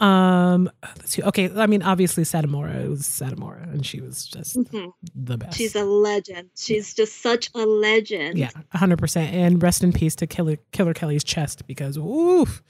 [0.00, 1.22] Um, let's see.
[1.22, 2.84] Okay, I mean, obviously Satomura.
[2.84, 4.88] It was Satomura, and she was just mm-hmm.
[5.14, 5.56] the best.
[5.56, 6.50] She's a legend.
[6.56, 8.36] She's just such a legend.
[8.36, 9.32] Yeah, hundred percent.
[9.32, 12.64] And rest in peace to Killer Killer Kelly's chest because oof,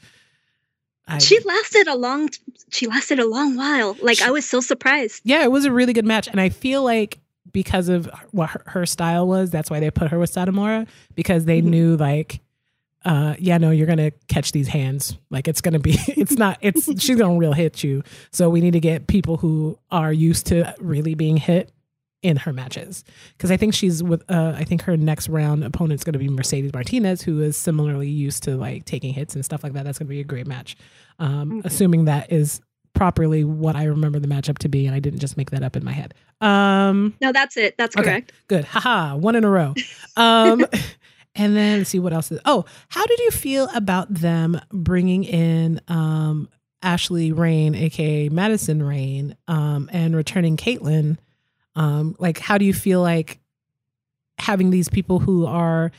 [1.06, 2.30] I, she lasted a long
[2.70, 3.96] she lasted a long while.
[4.00, 5.22] Like she, i was so surprised.
[5.24, 6.28] Yeah it was a really good match.
[6.28, 7.18] And i feel like
[7.52, 11.44] because of what her, her style was that's why they put her with satomura because
[11.44, 11.70] they mm-hmm.
[11.70, 12.40] knew like
[13.04, 15.16] uh yeah no you're gonna catch these hands.
[15.30, 18.02] Like it's gonna be it's not it's she's gonna real hit you.
[18.30, 21.70] So we need to get people who are used to really being hit
[22.22, 23.04] in her matches
[23.36, 26.28] because I think she's with uh, I think her next round opponent's going to be
[26.28, 29.84] Mercedes Martinez who is similarly used to like taking hits and stuff like that.
[29.84, 30.76] That's going to be a great match.
[31.18, 31.60] Um, mm-hmm.
[31.66, 32.60] Assuming that is
[32.94, 35.76] properly what I remember the matchup to be, and I didn't just make that up
[35.76, 36.14] in my head.
[36.40, 37.76] Um, no, that's it.
[37.76, 38.32] That's okay, correct.
[38.48, 38.64] Good.
[38.64, 39.74] Haha, one in a row.
[40.16, 40.66] Um,
[41.34, 42.40] and then let's see what else is.
[42.44, 46.48] Oh, how did you feel about them bringing in um,
[46.82, 51.18] Ashley Rayne, aka Madison Rayne, um, and returning Kaitlyn?
[51.74, 53.40] Um, like, how do you feel like
[54.38, 55.92] having these people who are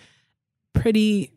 [0.73, 1.31] pretty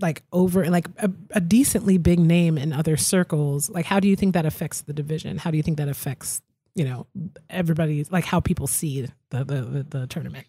[0.00, 4.16] like over like a, a, decently big name in other circles like how do you
[4.16, 5.38] think that affects the division?
[5.38, 6.40] How do you think that affects
[6.74, 7.06] you know
[7.48, 10.46] everybody like how people see the the, the, tournament?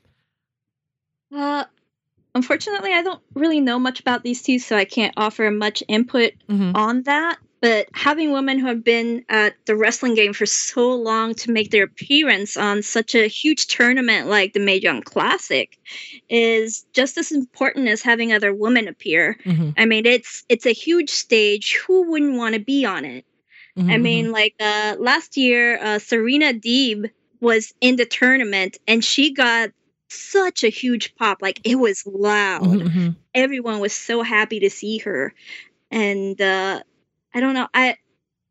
[1.35, 1.65] Uh
[2.33, 6.33] unfortunately i don't really know much about these two so i can't offer much input
[6.49, 6.75] mm-hmm.
[6.75, 11.33] on that but having women who have been at the wrestling game for so long
[11.33, 15.75] to make their appearance on such a huge tournament like the Mae Young Classic
[16.29, 19.39] is just as important as having other women appear.
[19.43, 19.71] Mm-hmm.
[19.77, 21.81] I mean, it's it's a huge stage.
[21.87, 23.25] Who wouldn't want to be on it?
[23.75, 23.89] Mm-hmm.
[23.89, 27.09] I mean, like uh, last year, uh, Serena Deeb
[27.41, 29.71] was in the tournament and she got
[30.07, 31.41] such a huge pop.
[31.41, 32.61] Like it was loud.
[32.61, 33.09] Mm-hmm.
[33.33, 35.33] Everyone was so happy to see her.
[35.89, 36.81] And uh,
[37.35, 37.67] I don't know.
[37.73, 37.97] I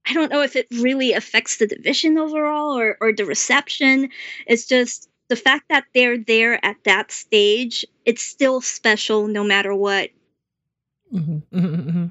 [0.07, 4.11] I don't know if it really affects the division overall or or the reception.
[4.47, 7.85] It's just the fact that they're there at that stage.
[8.05, 10.11] It's still special no matter what.
[11.13, 12.07] Mm-hmm, mm-hmm, mm-hmm.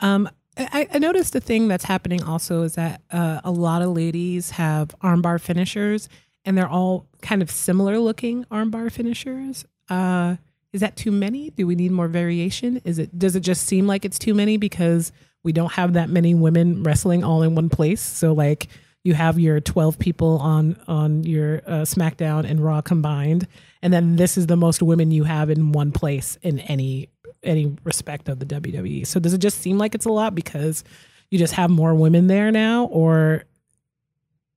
[0.00, 3.90] Um, I, I, noticed the thing that's happening also is that uh, a lot of
[3.90, 6.08] ladies have armbar finishers,
[6.44, 9.64] and they're all kind of similar looking armbar finishers.
[9.88, 10.36] Uh,
[10.72, 11.50] is that too many?
[11.50, 12.80] Do we need more variation?
[12.84, 15.10] Is it does it just seem like it's too many because
[15.44, 18.00] we don't have that many women wrestling all in one place.
[18.00, 18.68] So like
[19.04, 23.46] you have your 12 people on on your uh, SmackDown and Raw combined,
[23.82, 27.10] and then this is the most women you have in one place in any
[27.42, 29.06] any respect of the WWE.
[29.06, 30.82] So does it just seem like it's a lot because
[31.30, 33.44] you just have more women there now, or?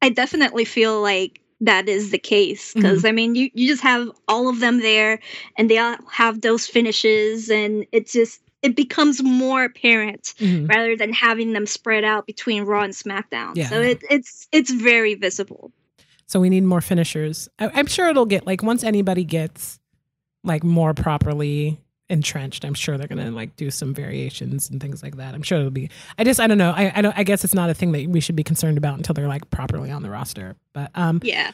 [0.01, 3.07] I definitely feel like that is the case because mm-hmm.
[3.07, 5.19] I mean you you just have all of them there
[5.57, 10.65] and they all have those finishes and it's just it becomes more apparent mm-hmm.
[10.65, 13.55] rather than having them spread out between Raw and SmackDown.
[13.55, 13.69] Yeah.
[13.69, 15.71] So it, it's it's very visible.
[16.25, 17.47] So we need more finishers.
[17.57, 19.79] I, I'm sure it'll get like once anybody gets
[20.43, 22.65] like more properly entrenched.
[22.65, 25.33] I'm sure they're gonna like do some variations and things like that.
[25.33, 25.89] I'm sure it'll be.
[26.17, 26.71] I just I don't know.
[26.75, 27.17] I I don't.
[27.17, 29.49] I guess it's not a thing that we should be concerned about until they're like
[29.49, 30.57] properly on the roster.
[30.73, 31.51] But um yeah.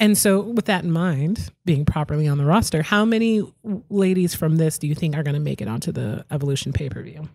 [0.00, 3.42] And so, with that in mind, being properly on the roster, how many
[3.90, 6.88] ladies from this do you think are going to make it onto the Evolution pay
[6.88, 7.28] per view?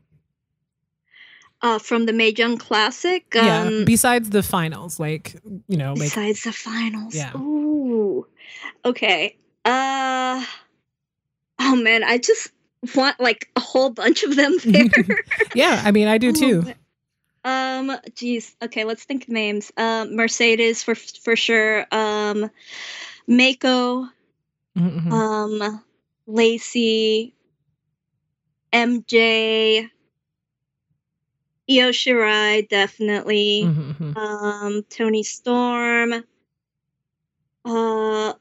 [1.61, 3.25] Uh, from the Mae Young Classic.
[3.33, 3.61] yeah.
[3.63, 5.35] Um, besides the finals, like
[5.67, 7.15] you know, like, besides the finals.
[7.15, 7.35] Yeah.
[7.37, 8.27] Ooh.
[8.85, 9.37] Okay.
[9.65, 10.43] Uh.
[11.59, 12.51] Oh man, I just
[12.95, 15.23] want like a whole bunch of them there.
[15.53, 16.65] yeah, I mean, I do too.
[17.45, 18.55] Um, geez.
[18.61, 19.71] Okay, let's think of names.
[19.77, 21.85] Um, Mercedes for for sure.
[21.91, 22.22] Um,
[23.29, 24.09] Meiko.
[24.77, 25.11] Mm-hmm.
[25.11, 25.83] Um,
[26.27, 27.33] Lacey.
[28.71, 29.89] MJ.
[31.69, 33.63] Io Shirai, definitely.
[33.65, 34.17] Mm-hmm.
[34.17, 36.23] Um, Toni Storm.
[37.65, 38.33] Uh,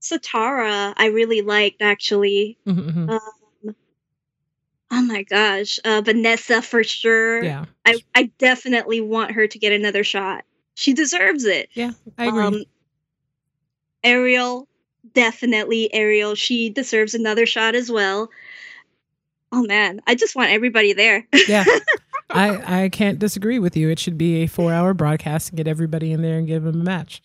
[0.00, 2.58] Zatara, I really liked actually.
[2.66, 3.10] Mm-hmm.
[3.10, 3.20] Um,
[4.94, 7.42] Oh my gosh, uh, Vanessa for sure.
[7.42, 10.44] Yeah, I I definitely want her to get another shot.
[10.74, 11.70] She deserves it.
[11.72, 12.42] Yeah, I agree.
[12.42, 12.64] Um,
[14.04, 14.68] Aerial,
[15.14, 16.34] definitely Aerial.
[16.34, 18.30] She deserves another shot as well.
[19.52, 21.26] Oh man, I just want everybody there.
[21.46, 21.64] yeah,
[22.30, 23.90] I I can't disagree with you.
[23.90, 26.80] It should be a four hour broadcast and get everybody in there and give them
[26.80, 27.20] a match.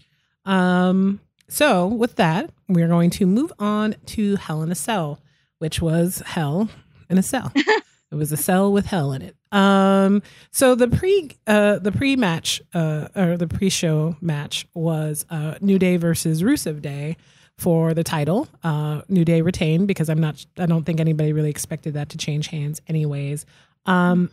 [0.45, 5.21] Um, so with that, we're going to move on to Hell in a Cell,
[5.59, 6.69] which was hell
[7.09, 7.53] in a cell.
[7.55, 9.36] it was a cell with hell in it.
[9.51, 15.25] Um, so the pre uh, the pre match uh, or the pre show match was
[15.29, 17.17] uh, New Day versus Rusev Day
[17.57, 18.47] for the title.
[18.63, 20.45] Uh, New Day retained because I'm not.
[20.57, 23.45] I don't think anybody really expected that to change hands, anyways.
[23.85, 24.31] Um,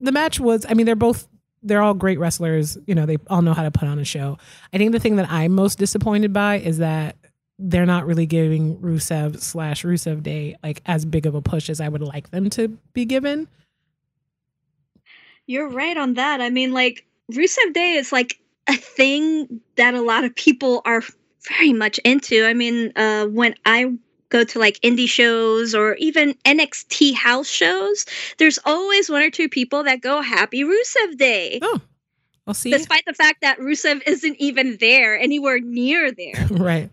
[0.00, 0.66] the match was.
[0.68, 1.26] I mean, they're both.
[1.62, 2.78] They're all great wrestlers.
[2.86, 4.38] You know, they all know how to put on a show.
[4.72, 7.16] I think the thing that I'm most disappointed by is that
[7.58, 11.80] they're not really giving Rusev slash Rusev Day like as big of a push as
[11.80, 13.48] I would like them to be given.
[15.46, 16.40] You're right on that.
[16.40, 21.02] I mean, like Rusev Day is like a thing that a lot of people are
[21.48, 22.44] very much into.
[22.44, 23.92] I mean, uh, when I
[24.28, 28.06] go to like indie shows or even NXT house shows,
[28.38, 31.60] there's always one or two people that go Happy Rusev Day.
[31.62, 31.80] Oh.
[32.46, 32.70] I'll see.
[32.70, 36.46] Despite the fact that Rusev isn't even there, anywhere near there.
[36.50, 36.90] right.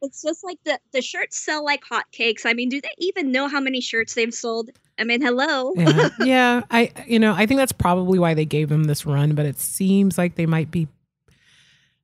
[0.00, 2.42] It's just like the, the shirts sell like hotcakes.
[2.44, 4.70] I mean, do they even know how many shirts they've sold?
[4.98, 5.72] I mean, hello.
[5.74, 6.08] yeah.
[6.20, 6.62] yeah.
[6.70, 9.58] I, you know, I think that's probably why they gave him this run, but it
[9.58, 10.86] seems like they might be,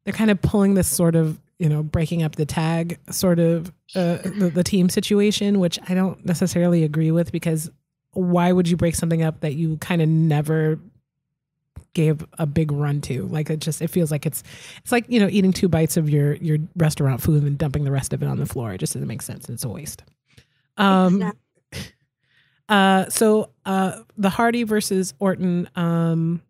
[0.05, 3.69] they're kind of pulling this sort of, you know, breaking up the tag sort of
[3.95, 7.71] uh, the, the team situation, which I don't necessarily agree with because
[8.13, 10.81] why would you break something up that you kind of never
[11.99, 13.27] gave a big run to.
[13.27, 14.45] Like it just it feels like it's
[14.77, 17.83] it's like you know eating two bites of your your restaurant food and then dumping
[17.83, 18.73] the rest of it on the floor.
[18.73, 19.49] It just doesn't make sense.
[19.49, 20.05] It's a waste.
[20.77, 21.33] Um.
[22.71, 23.09] Uh.
[23.09, 26.43] So uh, the Hardy versus Orton um,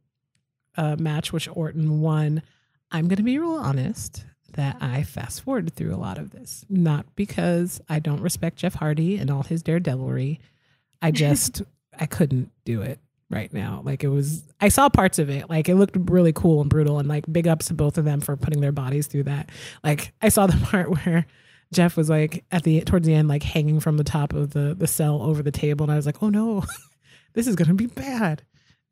[0.77, 2.43] uh, match, which Orton won.
[2.91, 6.67] I'm going to be real honest that I fast forwarded through a lot of this,
[6.69, 10.41] not because I don't respect Jeff Hardy and all his daredevilry.
[11.01, 11.63] I just
[11.97, 12.99] I couldn't do it
[13.31, 13.83] right now.
[13.85, 15.49] Like it was, I saw parts of it.
[15.49, 18.21] Like it looked really cool and brutal, and like big ups to both of them
[18.21, 19.51] for putting their bodies through that.
[19.85, 21.27] Like I saw the part where
[21.73, 24.75] Jeff was like at the towards the end, like hanging from the top of the
[24.79, 26.65] the cell over the table, and I was like, oh no,
[27.35, 28.43] this is gonna be bad,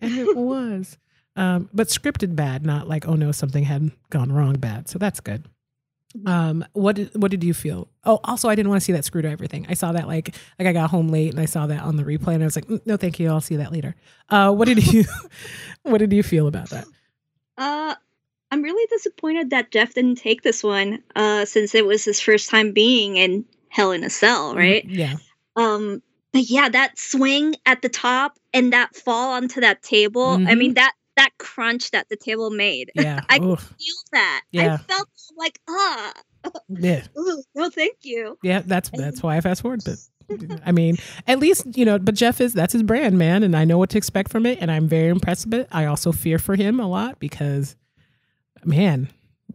[0.00, 0.98] and it was.
[1.36, 4.88] Um, but scripted bad, not like oh no, something had gone wrong bad.
[4.88, 5.44] So that's good.
[6.24, 7.88] Um, what did what did you feel?
[8.04, 9.66] Oh, also I didn't want to see that screwdriver thing.
[9.68, 12.04] I saw that like like I got home late and I saw that on the
[12.04, 13.28] replay and I was like, mm, no, thank you.
[13.28, 13.94] I'll see that later.
[14.30, 15.04] Uh, what did you
[15.82, 16.86] what did you feel about that?
[17.58, 17.94] Uh,
[18.50, 21.02] I'm really disappointed that Jeff didn't take this one.
[21.14, 24.58] Uh, since it was his first time being in Hell in a Cell, mm-hmm.
[24.58, 24.84] right?
[24.84, 25.16] Yeah.
[25.56, 26.02] Um,
[26.32, 30.36] but yeah, that swing at the top and that fall onto that table.
[30.36, 30.48] Mm-hmm.
[30.48, 32.90] I mean that that crunch that the table made.
[33.06, 33.22] Yeah.
[33.28, 34.42] I could feel that.
[34.50, 34.74] Yeah.
[34.74, 36.12] I felt like, ah.
[36.68, 37.04] Yeah.
[37.18, 38.38] Ooh, no, thank you.
[38.42, 39.82] Yeah, that's that's why I fast forward.
[39.84, 39.98] But
[40.66, 40.96] I mean,
[41.26, 41.98] at least you know.
[41.98, 44.58] But Jeff is that's his brand, man, and I know what to expect from it,
[44.60, 45.68] and I'm very impressed with it.
[45.70, 47.76] I also fear for him a lot because,
[48.64, 49.08] man,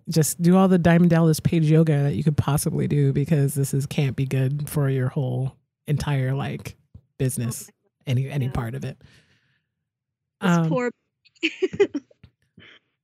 [0.10, 3.74] just do all the Diamond Dallas Page yoga that you could possibly do because this
[3.74, 5.56] is can't be good for your whole
[5.88, 6.76] entire like
[7.18, 7.70] business,
[8.06, 8.52] any any yeah.
[8.52, 8.98] part of it.
[10.42, 10.92] Um, poor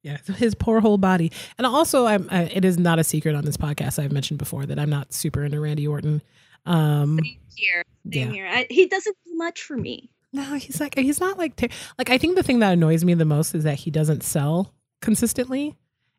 [0.07, 1.33] Yeah, his poor whole body.
[1.57, 2.29] And also, I'm.
[2.31, 4.01] I, it is not a secret on this podcast.
[4.01, 6.21] I've mentioned before that I'm not super into Randy Orton.
[6.65, 7.83] Um, Same here.
[8.13, 8.33] Same yeah.
[8.33, 8.47] here.
[8.47, 10.09] I, he doesn't do much for me.
[10.31, 11.67] No, he's like he's not like ter-
[11.97, 14.73] like I think the thing that annoys me the most is that he doesn't sell
[15.01, 15.75] consistently,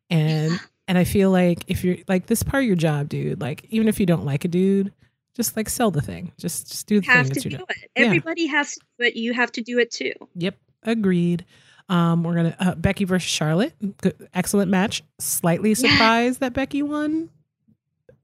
[0.09, 0.57] and yeah.
[0.87, 3.87] and I feel like if you're like this part of your job, dude, like even
[3.87, 4.93] if you don't like a dude,
[5.35, 6.31] just like sell the thing.
[6.37, 7.41] Just just do the you have thing.
[7.41, 7.91] to do it.
[7.95, 8.51] Everybody yeah.
[8.51, 9.15] has to do it.
[9.15, 10.13] You have to do it too.
[10.35, 11.45] Yep, agreed.
[11.89, 13.73] Um, we're gonna uh, Becky versus Charlotte.
[14.01, 15.03] Good, excellent match.
[15.19, 16.47] Slightly surprised yeah.
[16.47, 17.29] that Becky won.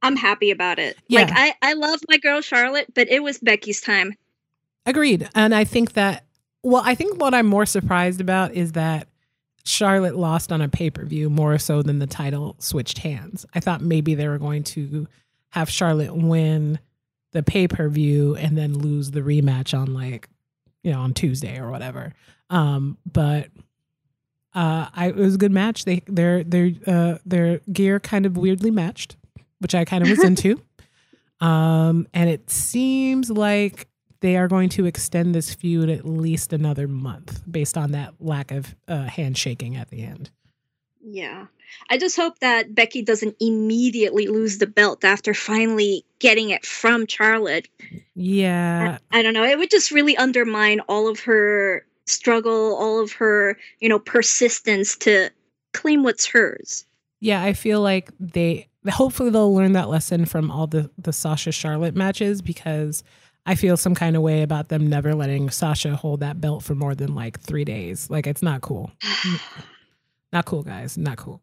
[0.01, 0.97] I'm happy about it.
[1.07, 1.21] Yeah.
[1.21, 4.13] Like I, I love my girl Charlotte, but it was Becky's time.
[4.85, 5.27] Agreed.
[5.33, 6.25] And I think that
[6.61, 9.07] well, I think what I'm more surprised about is that
[9.65, 13.45] Charlotte lost on a pay per view more so than the title switched hands.
[13.53, 15.07] I thought maybe they were going to
[15.49, 16.79] have Charlotte win
[17.33, 20.29] the pay per view and then lose the rematch on like,
[20.83, 22.13] you know, on Tuesday or whatever.
[22.49, 23.49] Um, but
[24.53, 25.85] uh, I, it was a good match.
[25.85, 29.17] They their their uh, their gear kind of weirdly matched,
[29.59, 30.61] which I kind of was into.
[31.41, 33.89] Um, and it seems like
[34.21, 38.51] they are going to extend this feud at least another month based on that lack
[38.51, 40.31] of uh, handshaking at the end.
[41.03, 41.47] Yeah.
[41.89, 47.05] I just hope that Becky doesn't immediately lose the belt after finally getting it from
[47.05, 47.67] Charlotte.
[48.15, 48.97] Yeah.
[49.11, 49.43] I, I don't know.
[49.43, 54.95] It would just really undermine all of her struggle, all of her, you know, persistence
[54.97, 55.29] to
[55.73, 56.85] claim what's hers.
[57.19, 61.51] Yeah, I feel like they hopefully they'll learn that lesson from all the the Sasha
[61.51, 63.03] Charlotte matches because
[63.45, 66.75] I feel some kind of way about them never letting Sasha hold that belt for
[66.75, 68.09] more than like 3 days.
[68.09, 68.91] Like it's not cool.
[70.33, 70.97] not cool, guys.
[70.97, 71.41] Not cool.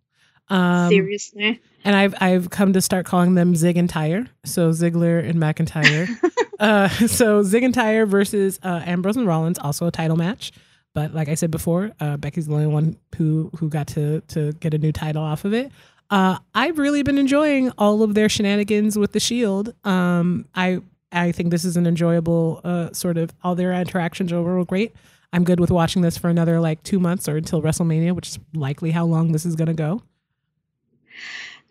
[0.48, 1.60] Um, Seriously.
[1.84, 4.26] And I've I've come to start calling them Zig and Tyre.
[4.44, 6.08] So Ziggler and McIntyre.
[6.60, 10.52] uh, so Zig and Tyre versus uh, Ambrose and Rollins, also a title match.
[10.94, 14.52] But like I said before, uh, Becky's the only one who who got to to
[14.54, 15.72] get a new title off of it.
[16.10, 19.74] Uh, I've really been enjoying all of their shenanigans with the Shield.
[19.84, 24.42] Um, I I think this is an enjoyable uh, sort of all their interactions are
[24.42, 24.94] real great.
[25.32, 28.38] I'm good with watching this for another like two months or until WrestleMania, which is
[28.52, 30.02] likely how long this is going to go.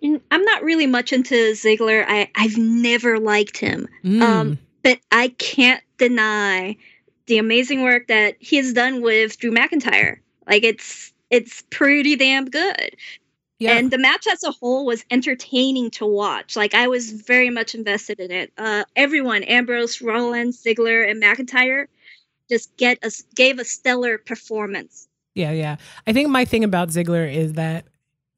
[0.03, 2.03] I'm not really much into Ziggler.
[2.07, 3.87] I, I've never liked him.
[4.03, 4.21] Mm.
[4.21, 6.75] Um, but I can't deny
[7.27, 10.17] the amazing work that he has done with Drew McIntyre.
[10.47, 12.95] Like it's it's pretty damn good.
[13.59, 13.73] Yeah.
[13.73, 16.55] And the match as a whole was entertaining to watch.
[16.55, 18.51] Like I was very much invested in it.
[18.57, 21.85] Uh, everyone, Ambrose, Rollins, Ziggler, and McIntyre,
[22.49, 25.07] just get a gave a stellar performance.
[25.35, 25.77] Yeah, yeah.
[26.07, 27.85] I think my thing about Ziggler is that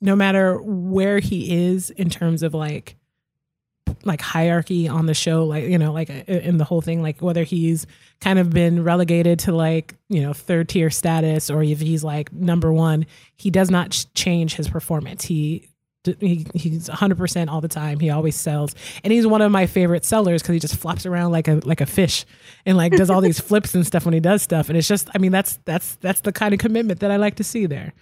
[0.03, 2.95] no matter where he is in terms of like
[4.05, 7.21] like hierarchy on the show like you know like uh, in the whole thing like
[7.21, 7.85] whether he's
[8.19, 12.31] kind of been relegated to like you know third tier status or if he's like
[12.33, 15.25] number one he does not change his performance.
[15.25, 15.69] He
[16.19, 17.97] he, he's 100% all the time.
[17.99, 18.75] He always sells.
[19.05, 21.79] And he's one of my favorite sellers because he just flops around like a like
[21.79, 22.25] a fish
[22.65, 24.67] and like does all these flips and stuff when he does stuff.
[24.67, 27.35] And it's just i mean that's that's that's the kind of commitment that i like
[27.35, 27.93] to see there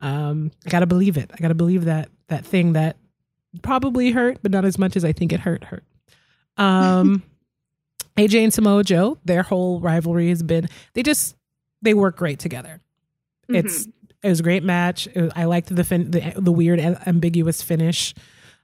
[0.00, 1.30] um, I gotta believe it.
[1.32, 2.96] I gotta believe that that thing that
[3.62, 5.64] probably hurt, but not as much as I think it hurt.
[5.64, 5.84] Hurt.
[6.56, 7.22] Um,
[8.16, 11.36] AJ and Samoa Joe, their whole rivalry has been they just
[11.82, 12.80] they work great together.
[13.48, 13.66] Mm-hmm.
[13.66, 13.86] It's
[14.22, 15.08] it was a great match.
[15.14, 18.14] Was, I liked the, fin- the the weird ambiguous finish.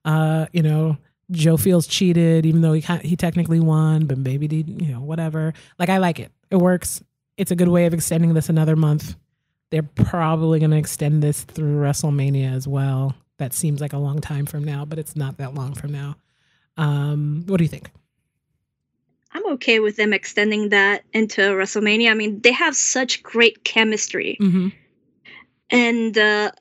[0.04, 0.96] Uh, you know,
[1.30, 5.54] Joe feels cheated even though he he technically won, but maybe he, you know whatever.
[5.78, 6.32] Like I like it.
[6.50, 7.02] It works.
[7.36, 9.16] It's a good way of extending this another month.
[9.72, 13.16] They're probably going to extend this through WrestleMania as well.
[13.38, 16.16] That seems like a long time from now, but it's not that long from now.
[16.76, 17.90] Um, what do you think?
[19.32, 22.10] I'm okay with them extending that into WrestleMania.
[22.10, 24.36] I mean, they have such great chemistry.
[24.38, 24.68] Mm-hmm.
[25.70, 26.52] And uh,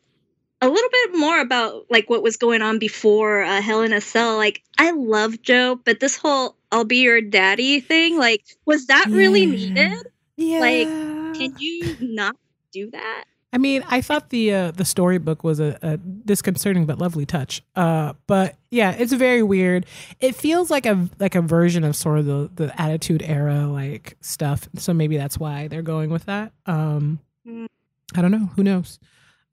[0.62, 4.00] a little bit more about like what was going on before uh, Hell in a
[4.00, 4.38] Cell.
[4.38, 9.08] Like, I love Joe, but this whole "I'll be your daddy" thing, like, was that
[9.10, 9.18] yeah.
[9.18, 10.08] really needed?
[10.38, 10.60] Yeah.
[10.62, 10.88] Like,
[11.36, 12.38] can you not
[12.72, 13.26] do that.
[13.54, 17.62] I mean, I thought the uh, the storybook was a, a, disconcerting but lovely touch.
[17.76, 19.86] Uh, but yeah, it's very weird.
[20.22, 24.18] It feels like a like a version of sort of the the Attitude Era like
[24.22, 24.70] stuff.
[24.78, 26.54] So maybe that's why they're going with that.
[26.66, 27.68] Um, mm.
[28.16, 28.50] I don't know.
[28.56, 29.00] Who knows?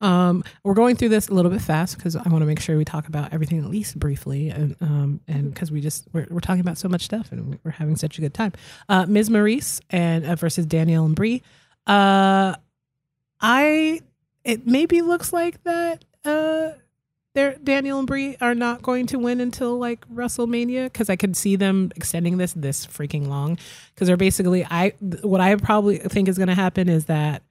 [0.00, 2.76] Um, we're going through this a little bit fast because I want to make sure
[2.76, 6.38] we talk about everything at least briefly, and um, and because we just we're, we're
[6.38, 8.52] talking about so much stuff and we're having such a good time.
[8.88, 11.42] Uh, Miz Maryse and uh, versus Daniel and Brie.
[11.84, 12.54] Uh,
[13.40, 14.00] I
[14.44, 16.70] it maybe looks like that uh
[17.34, 21.36] they're Daniel and Brie are not going to win until like WrestleMania because I could
[21.36, 23.58] see them extending this this freaking long
[23.94, 27.42] because they're basically I what I probably think is going to happen is that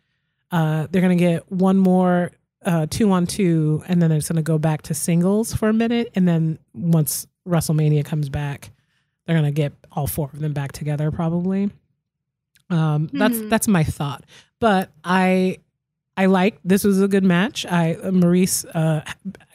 [0.51, 2.31] uh they're going to get one more
[2.67, 5.73] uh, two on two, and then it's going to go back to singles for a
[5.73, 8.71] minute, and then once WrestleMania comes back,
[9.25, 11.71] they're going to get all four of them back together probably.
[12.69, 13.17] Um, mm-hmm.
[13.17, 14.25] That's that's my thought,
[14.59, 15.59] but I
[16.18, 17.65] I like this was a good match.
[17.65, 19.01] I Maryse uh,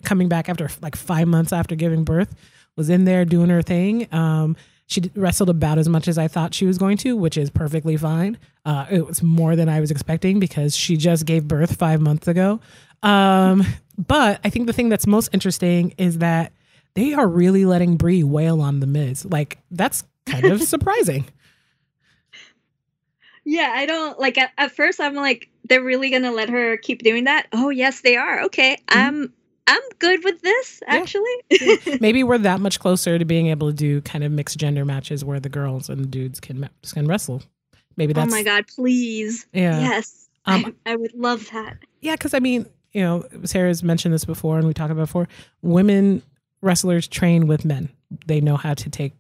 [0.05, 2.35] coming back after like five months after giving birth
[2.77, 4.09] was in there doing her thing.
[4.15, 4.57] Um,
[4.87, 7.97] she wrestled about as much as I thought she was going to, which is perfectly
[7.97, 8.39] fine.
[8.65, 12.29] Uh, it was more than I was expecting because she just gave birth five months
[12.29, 12.61] ago.
[13.03, 13.65] Um,
[13.99, 16.53] but I think the thing that's most interesting is that
[16.95, 19.25] they are really letting Brie wail on the Miz.
[19.25, 21.25] Like that's kind of surprising.
[23.45, 26.77] Yeah, I don't like at, at, first I'm like they're really going to let her
[26.77, 27.47] keep doing that.
[27.53, 28.43] Oh, yes, they are.
[28.43, 28.77] Okay.
[28.89, 28.99] Mm-hmm.
[28.99, 29.33] I'm
[29.69, 31.31] I'm good with this actually.
[31.49, 31.77] Yeah.
[32.01, 35.25] Maybe we're that much closer to being able to do kind of mixed gender matches
[35.25, 37.43] where the girls and the dudes can can wrestle.
[37.97, 39.47] Maybe that's Oh my god, please.
[39.55, 39.81] Yeah.
[39.81, 40.29] Yes.
[40.47, 41.79] Um, I, I would love that.
[42.01, 45.29] Yeah, cuz I mean, you know, Sarah's mentioned this before and we talked about before.
[45.63, 46.23] Women
[46.61, 47.89] wrestlers train with men.
[48.27, 49.13] They know how to take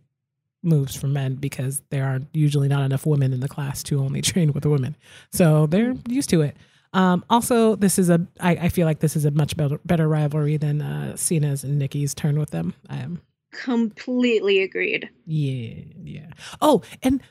[0.62, 4.22] moves for men because there are usually not enough women in the class to only
[4.22, 4.96] train with women.
[5.32, 6.56] So they're used to it.
[6.94, 8.26] Um, also, this is a.
[8.38, 11.78] I, I feel like this is a much better better rivalry than uh, Cena's and
[11.78, 12.74] Nikki's turn with them.
[12.88, 15.08] I am completely agreed.
[15.26, 16.30] Yeah, yeah.
[16.60, 17.22] Oh, and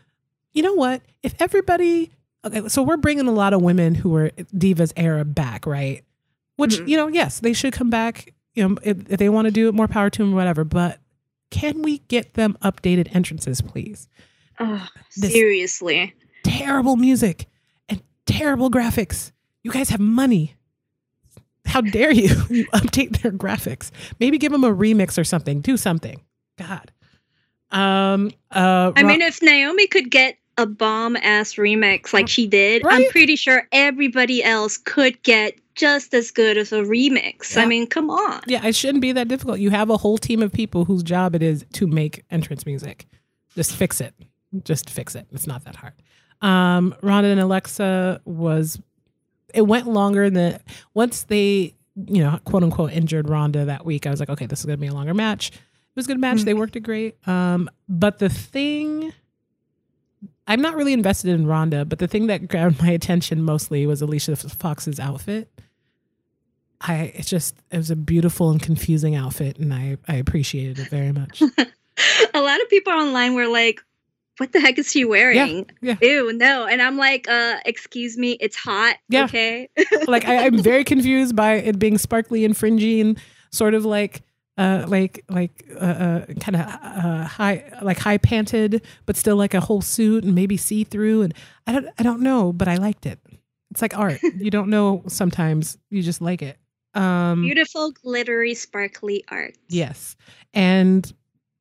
[0.53, 1.03] you know what?
[1.21, 2.11] If everybody,
[2.43, 6.03] okay, so we're bringing a lot of women who were Divas era back, right?
[6.55, 6.87] Which mm-hmm.
[6.87, 8.33] you know, yes, they should come back.
[8.55, 10.63] You know, if, if they want to do it, more power to them, whatever.
[10.63, 10.99] But
[11.51, 14.09] can we get them updated entrances, please?
[14.59, 16.13] Oh, seriously.
[16.43, 17.47] Terrible music
[17.87, 19.31] and terrible graphics.
[19.63, 20.55] You guys have money.
[21.65, 23.91] How dare you, you update their graphics?
[24.19, 25.61] Maybe give them a remix or something.
[25.61, 26.21] Do something.
[26.57, 26.91] God.
[27.69, 28.31] Um.
[28.49, 28.91] Uh.
[28.95, 33.05] I mean, if Naomi could get a bomb ass remix like she did, right?
[33.05, 37.55] I'm pretty sure everybody else could get just as good as a remix.
[37.55, 37.63] Yeah.
[37.63, 38.41] I mean, come on.
[38.47, 39.59] Yeah, it shouldn't be that difficult.
[39.59, 43.07] You have a whole team of people whose job it is to make entrance music.
[43.55, 44.13] Just fix it.
[44.63, 45.27] Just fix it.
[45.31, 45.93] It's not that hard.
[46.41, 48.79] Um, Ronda and Alexa was.
[49.53, 50.61] It went longer than
[50.93, 51.75] once they,
[52.07, 54.07] you know, quote unquote injured Ronda that week.
[54.07, 55.49] I was like, okay, this is gonna be a longer match.
[55.49, 56.37] It was a good match.
[56.37, 56.45] Mm-hmm.
[56.45, 57.15] They worked it great.
[57.27, 59.11] Um, but the thing
[60.47, 64.01] I'm not really invested in Ronda, but the thing that grabbed my attention mostly was
[64.01, 65.49] Alicia Fox's outfit.
[66.81, 70.89] I it's just it was a beautiful and confusing outfit, and I I appreciated it
[70.89, 71.41] very much.
[72.33, 73.81] a lot of people online were like,
[74.37, 75.69] "What the heck is she wearing?
[75.81, 76.07] Yeah, yeah.
[76.07, 78.95] Ew, no!" And I'm like, "Uh, excuse me, it's hot.
[79.09, 79.25] Yeah.
[79.25, 79.69] Okay."
[80.07, 83.19] like I, I'm very confused by it being sparkly and fringy and
[83.51, 84.23] sort of like
[84.61, 89.55] uh, like like uh, uh, kind of uh, high like high panted, but still like
[89.55, 91.23] a whole suit and maybe see through.
[91.23, 91.33] And
[91.65, 93.19] I don't I don't know, but I liked it.
[93.71, 94.21] It's like art.
[94.37, 95.77] you don't know sometimes.
[95.89, 96.57] You just like it.
[96.93, 99.55] Um, Beautiful, glittery, sparkly art.
[99.67, 100.15] Yes,
[100.53, 101.11] and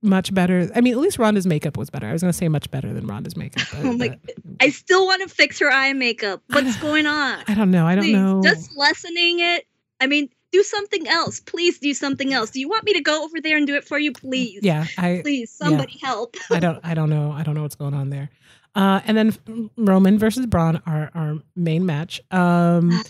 [0.02, 0.68] much better.
[0.74, 2.06] I mean, at least Ronda's makeup was better.
[2.06, 3.66] I was going to say much better than Ronda's makeup.
[3.72, 4.08] But, oh my!
[4.08, 6.42] But, I still want to fix her eye makeup.
[6.48, 7.44] What's going on?
[7.48, 7.86] I don't know.
[7.86, 8.42] I don't Please, know.
[8.42, 9.66] Just lessening it.
[10.00, 11.40] I mean, do something else.
[11.40, 12.50] Please do something else.
[12.50, 14.12] Do you want me to go over there and do it for you?
[14.12, 14.60] Please.
[14.62, 14.86] Yeah.
[14.98, 16.08] I, Please, somebody yeah.
[16.08, 16.36] help.
[16.50, 16.80] I don't.
[16.82, 17.32] I don't know.
[17.32, 18.30] I don't know what's going on there.
[18.74, 22.20] Uh, and then Roman versus Braun, our our main match.
[22.30, 23.02] Um,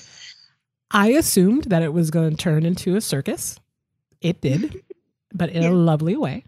[0.91, 3.59] I assumed that it was going to turn into a circus.
[4.21, 4.83] It did,
[5.35, 5.71] but in yeah.
[5.71, 6.45] a lovely way.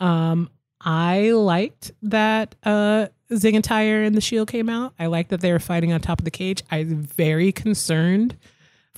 [0.00, 4.94] Um, I liked that uh, Ziggler and the Shield came out.
[4.98, 6.62] I liked that they were fighting on top of the cage.
[6.70, 8.36] I was very concerned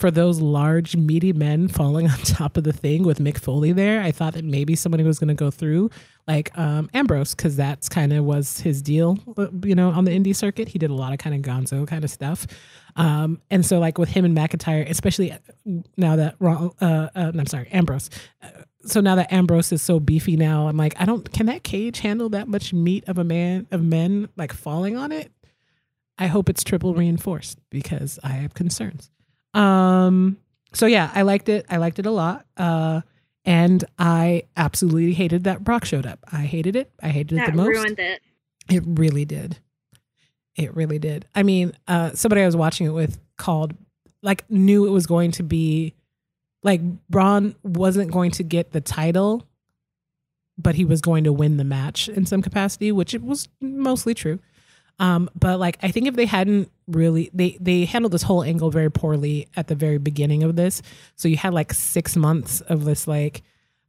[0.01, 4.01] for those large, meaty men falling on top of the thing with Mick Foley there.
[4.03, 5.91] I thought that maybe somebody was going to go through
[6.27, 10.11] like um, Ambrose because that's kind of was his deal, uh, you know, on the
[10.11, 10.69] indie circuit.
[10.69, 12.47] He did a lot of kind of gonzo kind of stuff.
[12.97, 15.37] Um, and so like with him and McIntyre, especially
[15.97, 18.09] now that, uh, uh, I'm sorry, Ambrose.
[18.43, 18.49] Uh,
[18.87, 22.01] so now that Ambrose is so beefy now, I'm like, I don't, can that cage
[22.01, 25.31] handle that much meat of a man, of men like falling on it?
[26.17, 29.11] I hope it's triple reinforced because I have concerns.
[29.55, 30.39] Um,
[30.73, 31.67] so yeah, I liked it.
[31.69, 32.47] I liked it a lot.
[32.57, 33.01] Uh,
[33.45, 36.21] and I absolutely hated that Brock showed up.
[36.31, 36.93] I hated it.
[37.03, 37.69] I hated that it the most.
[37.69, 38.21] Ruined it.
[38.69, 39.59] It really did.
[40.57, 41.27] It really did.
[41.35, 43.75] I mean, uh, somebody I was watching it with called,
[44.23, 45.95] like, knew it was going to be,
[46.63, 49.47] like, Braun wasn't going to get the title,
[50.59, 54.13] but he was going to win the match in some capacity, which it was mostly
[54.13, 54.39] true.
[55.01, 58.71] Um, but like I think if they hadn't really they they handled this whole angle
[58.71, 60.83] very poorly at the very beginning of this.
[61.17, 63.43] So you had like six months of this like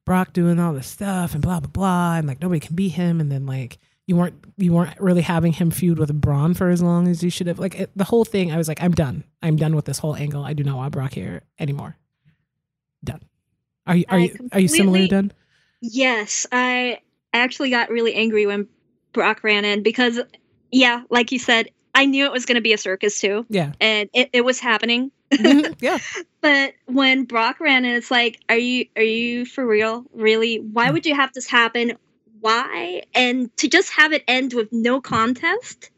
[0.06, 3.20] Brock doing all this stuff and blah blah blah and like nobody can beat him
[3.20, 6.82] and then like you weren't you weren't really having him feud with Braun for as
[6.82, 7.60] long as you should have.
[7.60, 9.24] Like it, the whole thing, I was like, I'm done.
[9.42, 10.44] I'm done with this whole angle.
[10.44, 11.98] I do not want Brock here anymore.
[13.04, 13.22] Done.
[13.86, 15.32] Are you are I you are you similarly done?
[15.82, 17.00] Yes, I
[17.34, 18.68] actually got really angry when
[19.14, 20.20] Brock ran in because,
[20.72, 23.46] yeah, like you said, I knew it was going to be a circus too.
[23.50, 25.12] Yeah, and it, it was happening.
[25.32, 25.74] Mm-hmm.
[25.82, 25.98] Yeah,
[26.42, 30.06] but when Brock ran in, it's like, are you are you for real?
[30.14, 30.58] Really?
[30.58, 30.94] Why mm.
[30.94, 31.94] would you have this happen?
[32.40, 33.04] Why?
[33.14, 35.90] And to just have it end with no contest,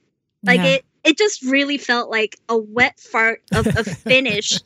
[0.43, 0.65] like yeah.
[0.65, 4.59] it it just really felt like a wet fart of a finish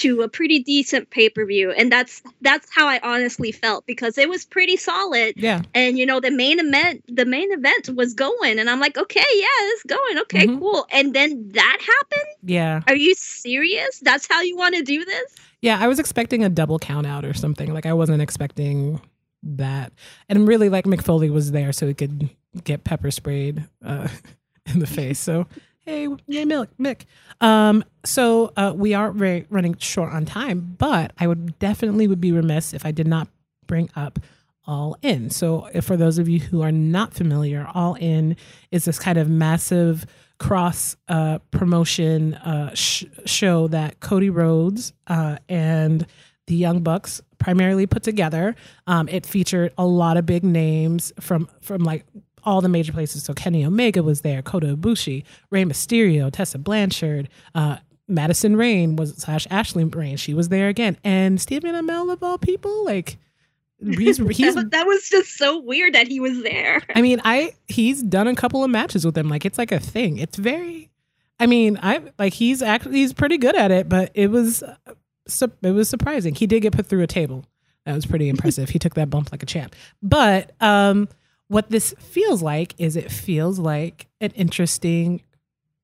[0.00, 4.44] to a pretty decent pay-per-view and that's that's how i honestly felt because it was
[4.44, 5.34] pretty solid.
[5.36, 5.62] Yeah.
[5.74, 9.20] And you know the main event the main event was going and i'm like okay
[9.34, 10.18] yeah it's going.
[10.20, 10.58] Okay mm-hmm.
[10.58, 10.86] cool.
[10.90, 12.36] And then that happened?
[12.42, 12.82] Yeah.
[12.86, 14.00] Are you serious?
[14.00, 15.34] That's how you want to do this?
[15.60, 17.72] Yeah i was expecting a double count out or something.
[17.72, 19.00] Like i wasn't expecting
[19.42, 19.92] that.
[20.28, 22.30] And really like Mick Foley was there so he could
[22.64, 24.08] get pepper sprayed uh,
[24.66, 25.46] in the face so
[25.86, 26.68] Hey, yay, Mick.
[26.78, 27.02] Mick.
[27.40, 32.32] Um, so uh, we are running short on time, but I would definitely would be
[32.32, 33.28] remiss if I did not
[33.66, 34.18] bring up
[34.66, 35.30] All In.
[35.30, 38.36] So for those of you who are not familiar, All In
[38.70, 40.06] is this kind of massive
[40.38, 46.06] cross uh, promotion uh, sh- show that Cody Rhodes uh, and
[46.46, 48.54] the Young Bucks primarily put together.
[48.86, 52.04] Um, it featured a lot of big names from from like
[52.44, 53.22] all the major places.
[53.24, 57.76] So Kenny Omega was there, Kota Ibushi, Rey Mysterio, Tessa Blanchard, uh,
[58.10, 60.16] Madison Rayne was slash Ashley Rayne.
[60.16, 63.16] She was there again, and Stephen Amell of all people, like
[63.78, 66.82] he's, he's that, was just so weird that he was there.
[66.94, 69.28] I mean, I he's done a couple of matches with them.
[69.28, 70.18] Like it's like a thing.
[70.18, 70.90] It's very.
[71.38, 75.70] I mean, I like he's actually he's pretty good at it, but it was it
[75.70, 76.34] was surprising.
[76.34, 77.44] He did get put through a table.
[77.86, 78.68] That was pretty impressive.
[78.68, 79.74] he took that bump like a champ.
[80.02, 81.08] But um
[81.50, 85.20] what this feels like is it feels like an interesting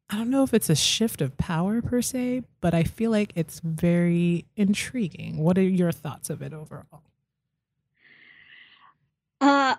[0.08, 3.32] I don't know if it's a shift of power per se, but I feel like
[3.34, 5.38] it's very intriguing.
[5.38, 7.02] What are your thoughts of it overall?
[9.40, 9.74] Uh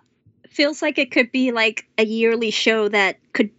[0.49, 3.51] feels like it could be like a yearly show that could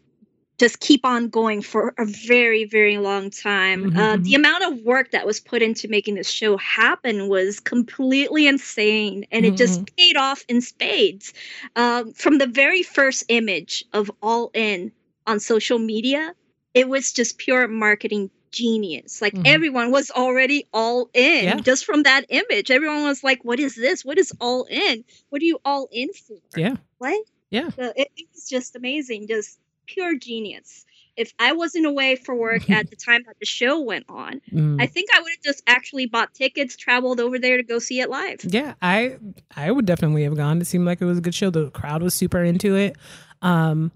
[0.58, 3.98] just keep on going for a very very long time mm-hmm.
[3.98, 4.34] uh, the mm-hmm.
[4.34, 9.44] amount of work that was put into making this show happen was completely insane and
[9.44, 9.54] mm-hmm.
[9.54, 9.94] it just mm-hmm.
[9.96, 11.32] paid off in spades
[11.76, 14.92] um, from the very first image of all in
[15.26, 16.34] on social media
[16.74, 19.46] it was just pure marketing genius like mm-hmm.
[19.46, 21.60] everyone was already all in yeah.
[21.60, 25.42] just from that image everyone was like what is this what is all in what
[25.42, 29.58] are you all in for yeah what yeah so it, it was just amazing just
[29.88, 30.84] pure genius.
[31.16, 34.80] If I wasn't away for work at the time that the show went on, mm.
[34.80, 38.00] I think I would have just actually bought tickets, traveled over there to go see
[38.00, 38.38] it live.
[38.44, 39.16] Yeah, I
[39.56, 40.60] I would definitely have gone.
[40.60, 41.50] It seemed like it was a good show.
[41.50, 42.96] The crowd was super into it.
[43.42, 43.90] Um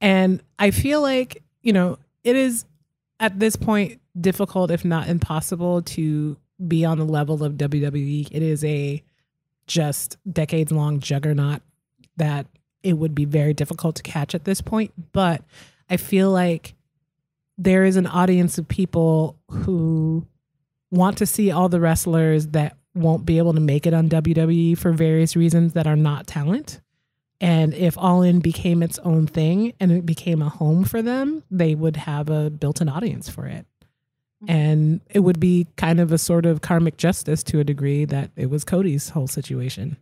[0.00, 2.64] and I feel like, you know, it is
[3.20, 8.28] at this point difficult if not impossible to be on the level of WWE.
[8.30, 9.02] It is a
[9.66, 11.60] just decades long juggernaut
[12.16, 12.46] that
[12.86, 14.92] it would be very difficult to catch at this point.
[15.12, 15.42] But
[15.90, 16.74] I feel like
[17.58, 20.24] there is an audience of people who
[20.92, 24.78] want to see all the wrestlers that won't be able to make it on WWE
[24.78, 26.80] for various reasons that are not talent.
[27.40, 31.42] And if All In became its own thing and it became a home for them,
[31.50, 33.66] they would have a built in audience for it.
[34.44, 34.50] Mm-hmm.
[34.50, 38.30] And it would be kind of a sort of karmic justice to a degree that
[38.36, 39.96] it was Cody's whole situation.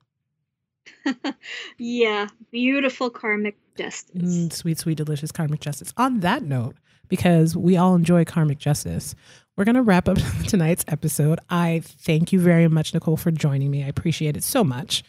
[1.78, 4.22] yeah, beautiful karmic justice.
[4.22, 5.92] Mm, sweet, sweet, delicious karmic justice.
[5.96, 6.76] On that note,
[7.08, 9.14] because we all enjoy karmic justice,
[9.56, 10.18] we're going to wrap up
[10.48, 11.40] tonight's episode.
[11.50, 13.84] I thank you very much, Nicole, for joining me.
[13.84, 15.04] I appreciate it so much.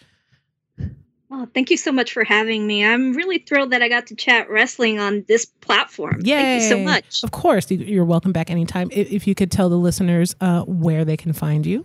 [1.32, 2.86] Oh, thank you so much for having me.
[2.86, 6.22] I'm really thrilled that I got to chat wrestling on this platform.
[6.22, 6.36] Yay.
[6.36, 7.24] Thank you so much.
[7.24, 7.70] Of course.
[7.72, 8.90] You're welcome back anytime.
[8.92, 11.84] If you could tell the listeners uh, where they can find you.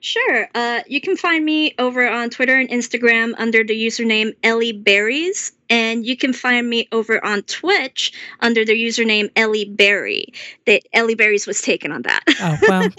[0.00, 0.48] Sure.
[0.54, 5.52] Uh, you can find me over on Twitter and Instagram under the username Elly Berries,
[5.68, 10.32] and you can find me over on Twitch under the username Elly Berry.
[10.66, 12.22] That Elly Berries was taken on that.
[12.40, 12.88] oh well.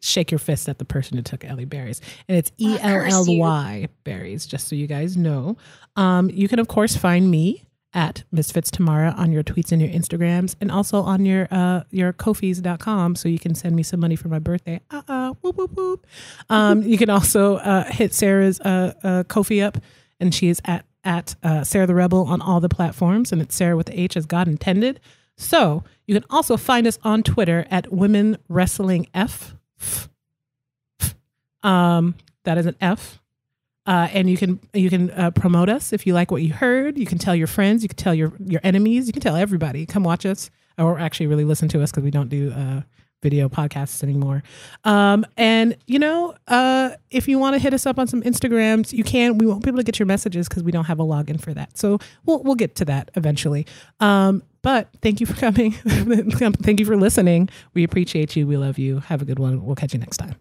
[0.00, 2.00] Shake your fist at the person who took Elly Berries.
[2.28, 5.56] And it's E L L Y berries, just so you guys know.
[5.96, 7.65] Um, you can, of course, find me
[7.96, 12.12] at Misfits Tamara on your tweets and your Instagrams and also on your uh your
[12.12, 14.80] Ko-fis.com so you can send me some money for my birthday.
[14.90, 16.06] Uh-uh, whoop, whoop, whoop.
[16.50, 19.78] Um, you can also uh, hit Sarah's uh, uh, Ko-fi up
[20.20, 23.54] and she is at at uh, Sarah the Rebel on all the platforms and it's
[23.54, 25.00] Sarah with the H as God intended.
[25.38, 29.54] So you can also find us on Twitter at Women Wrestling F.
[31.62, 33.20] Um, that is an F
[33.86, 36.98] Uh, and you can you can uh, promote us if you like what you heard.
[36.98, 37.82] You can tell your friends.
[37.82, 39.06] You can tell your your enemies.
[39.06, 39.86] You can tell everybody.
[39.86, 42.82] Come watch us, or actually really listen to us because we don't do uh,
[43.22, 44.42] video podcasts anymore.
[44.84, 48.92] Um, and you know, uh, if you want to hit us up on some Instagrams,
[48.92, 49.38] you can.
[49.38, 51.54] We won't be able to get your messages because we don't have a login for
[51.54, 51.78] that.
[51.78, 53.66] So we'll we'll get to that eventually.
[54.00, 55.72] Um, but thank you for coming.
[55.72, 57.48] thank you for listening.
[57.74, 58.48] We appreciate you.
[58.48, 58.98] We love you.
[58.98, 59.64] Have a good one.
[59.64, 60.36] We'll catch you next time.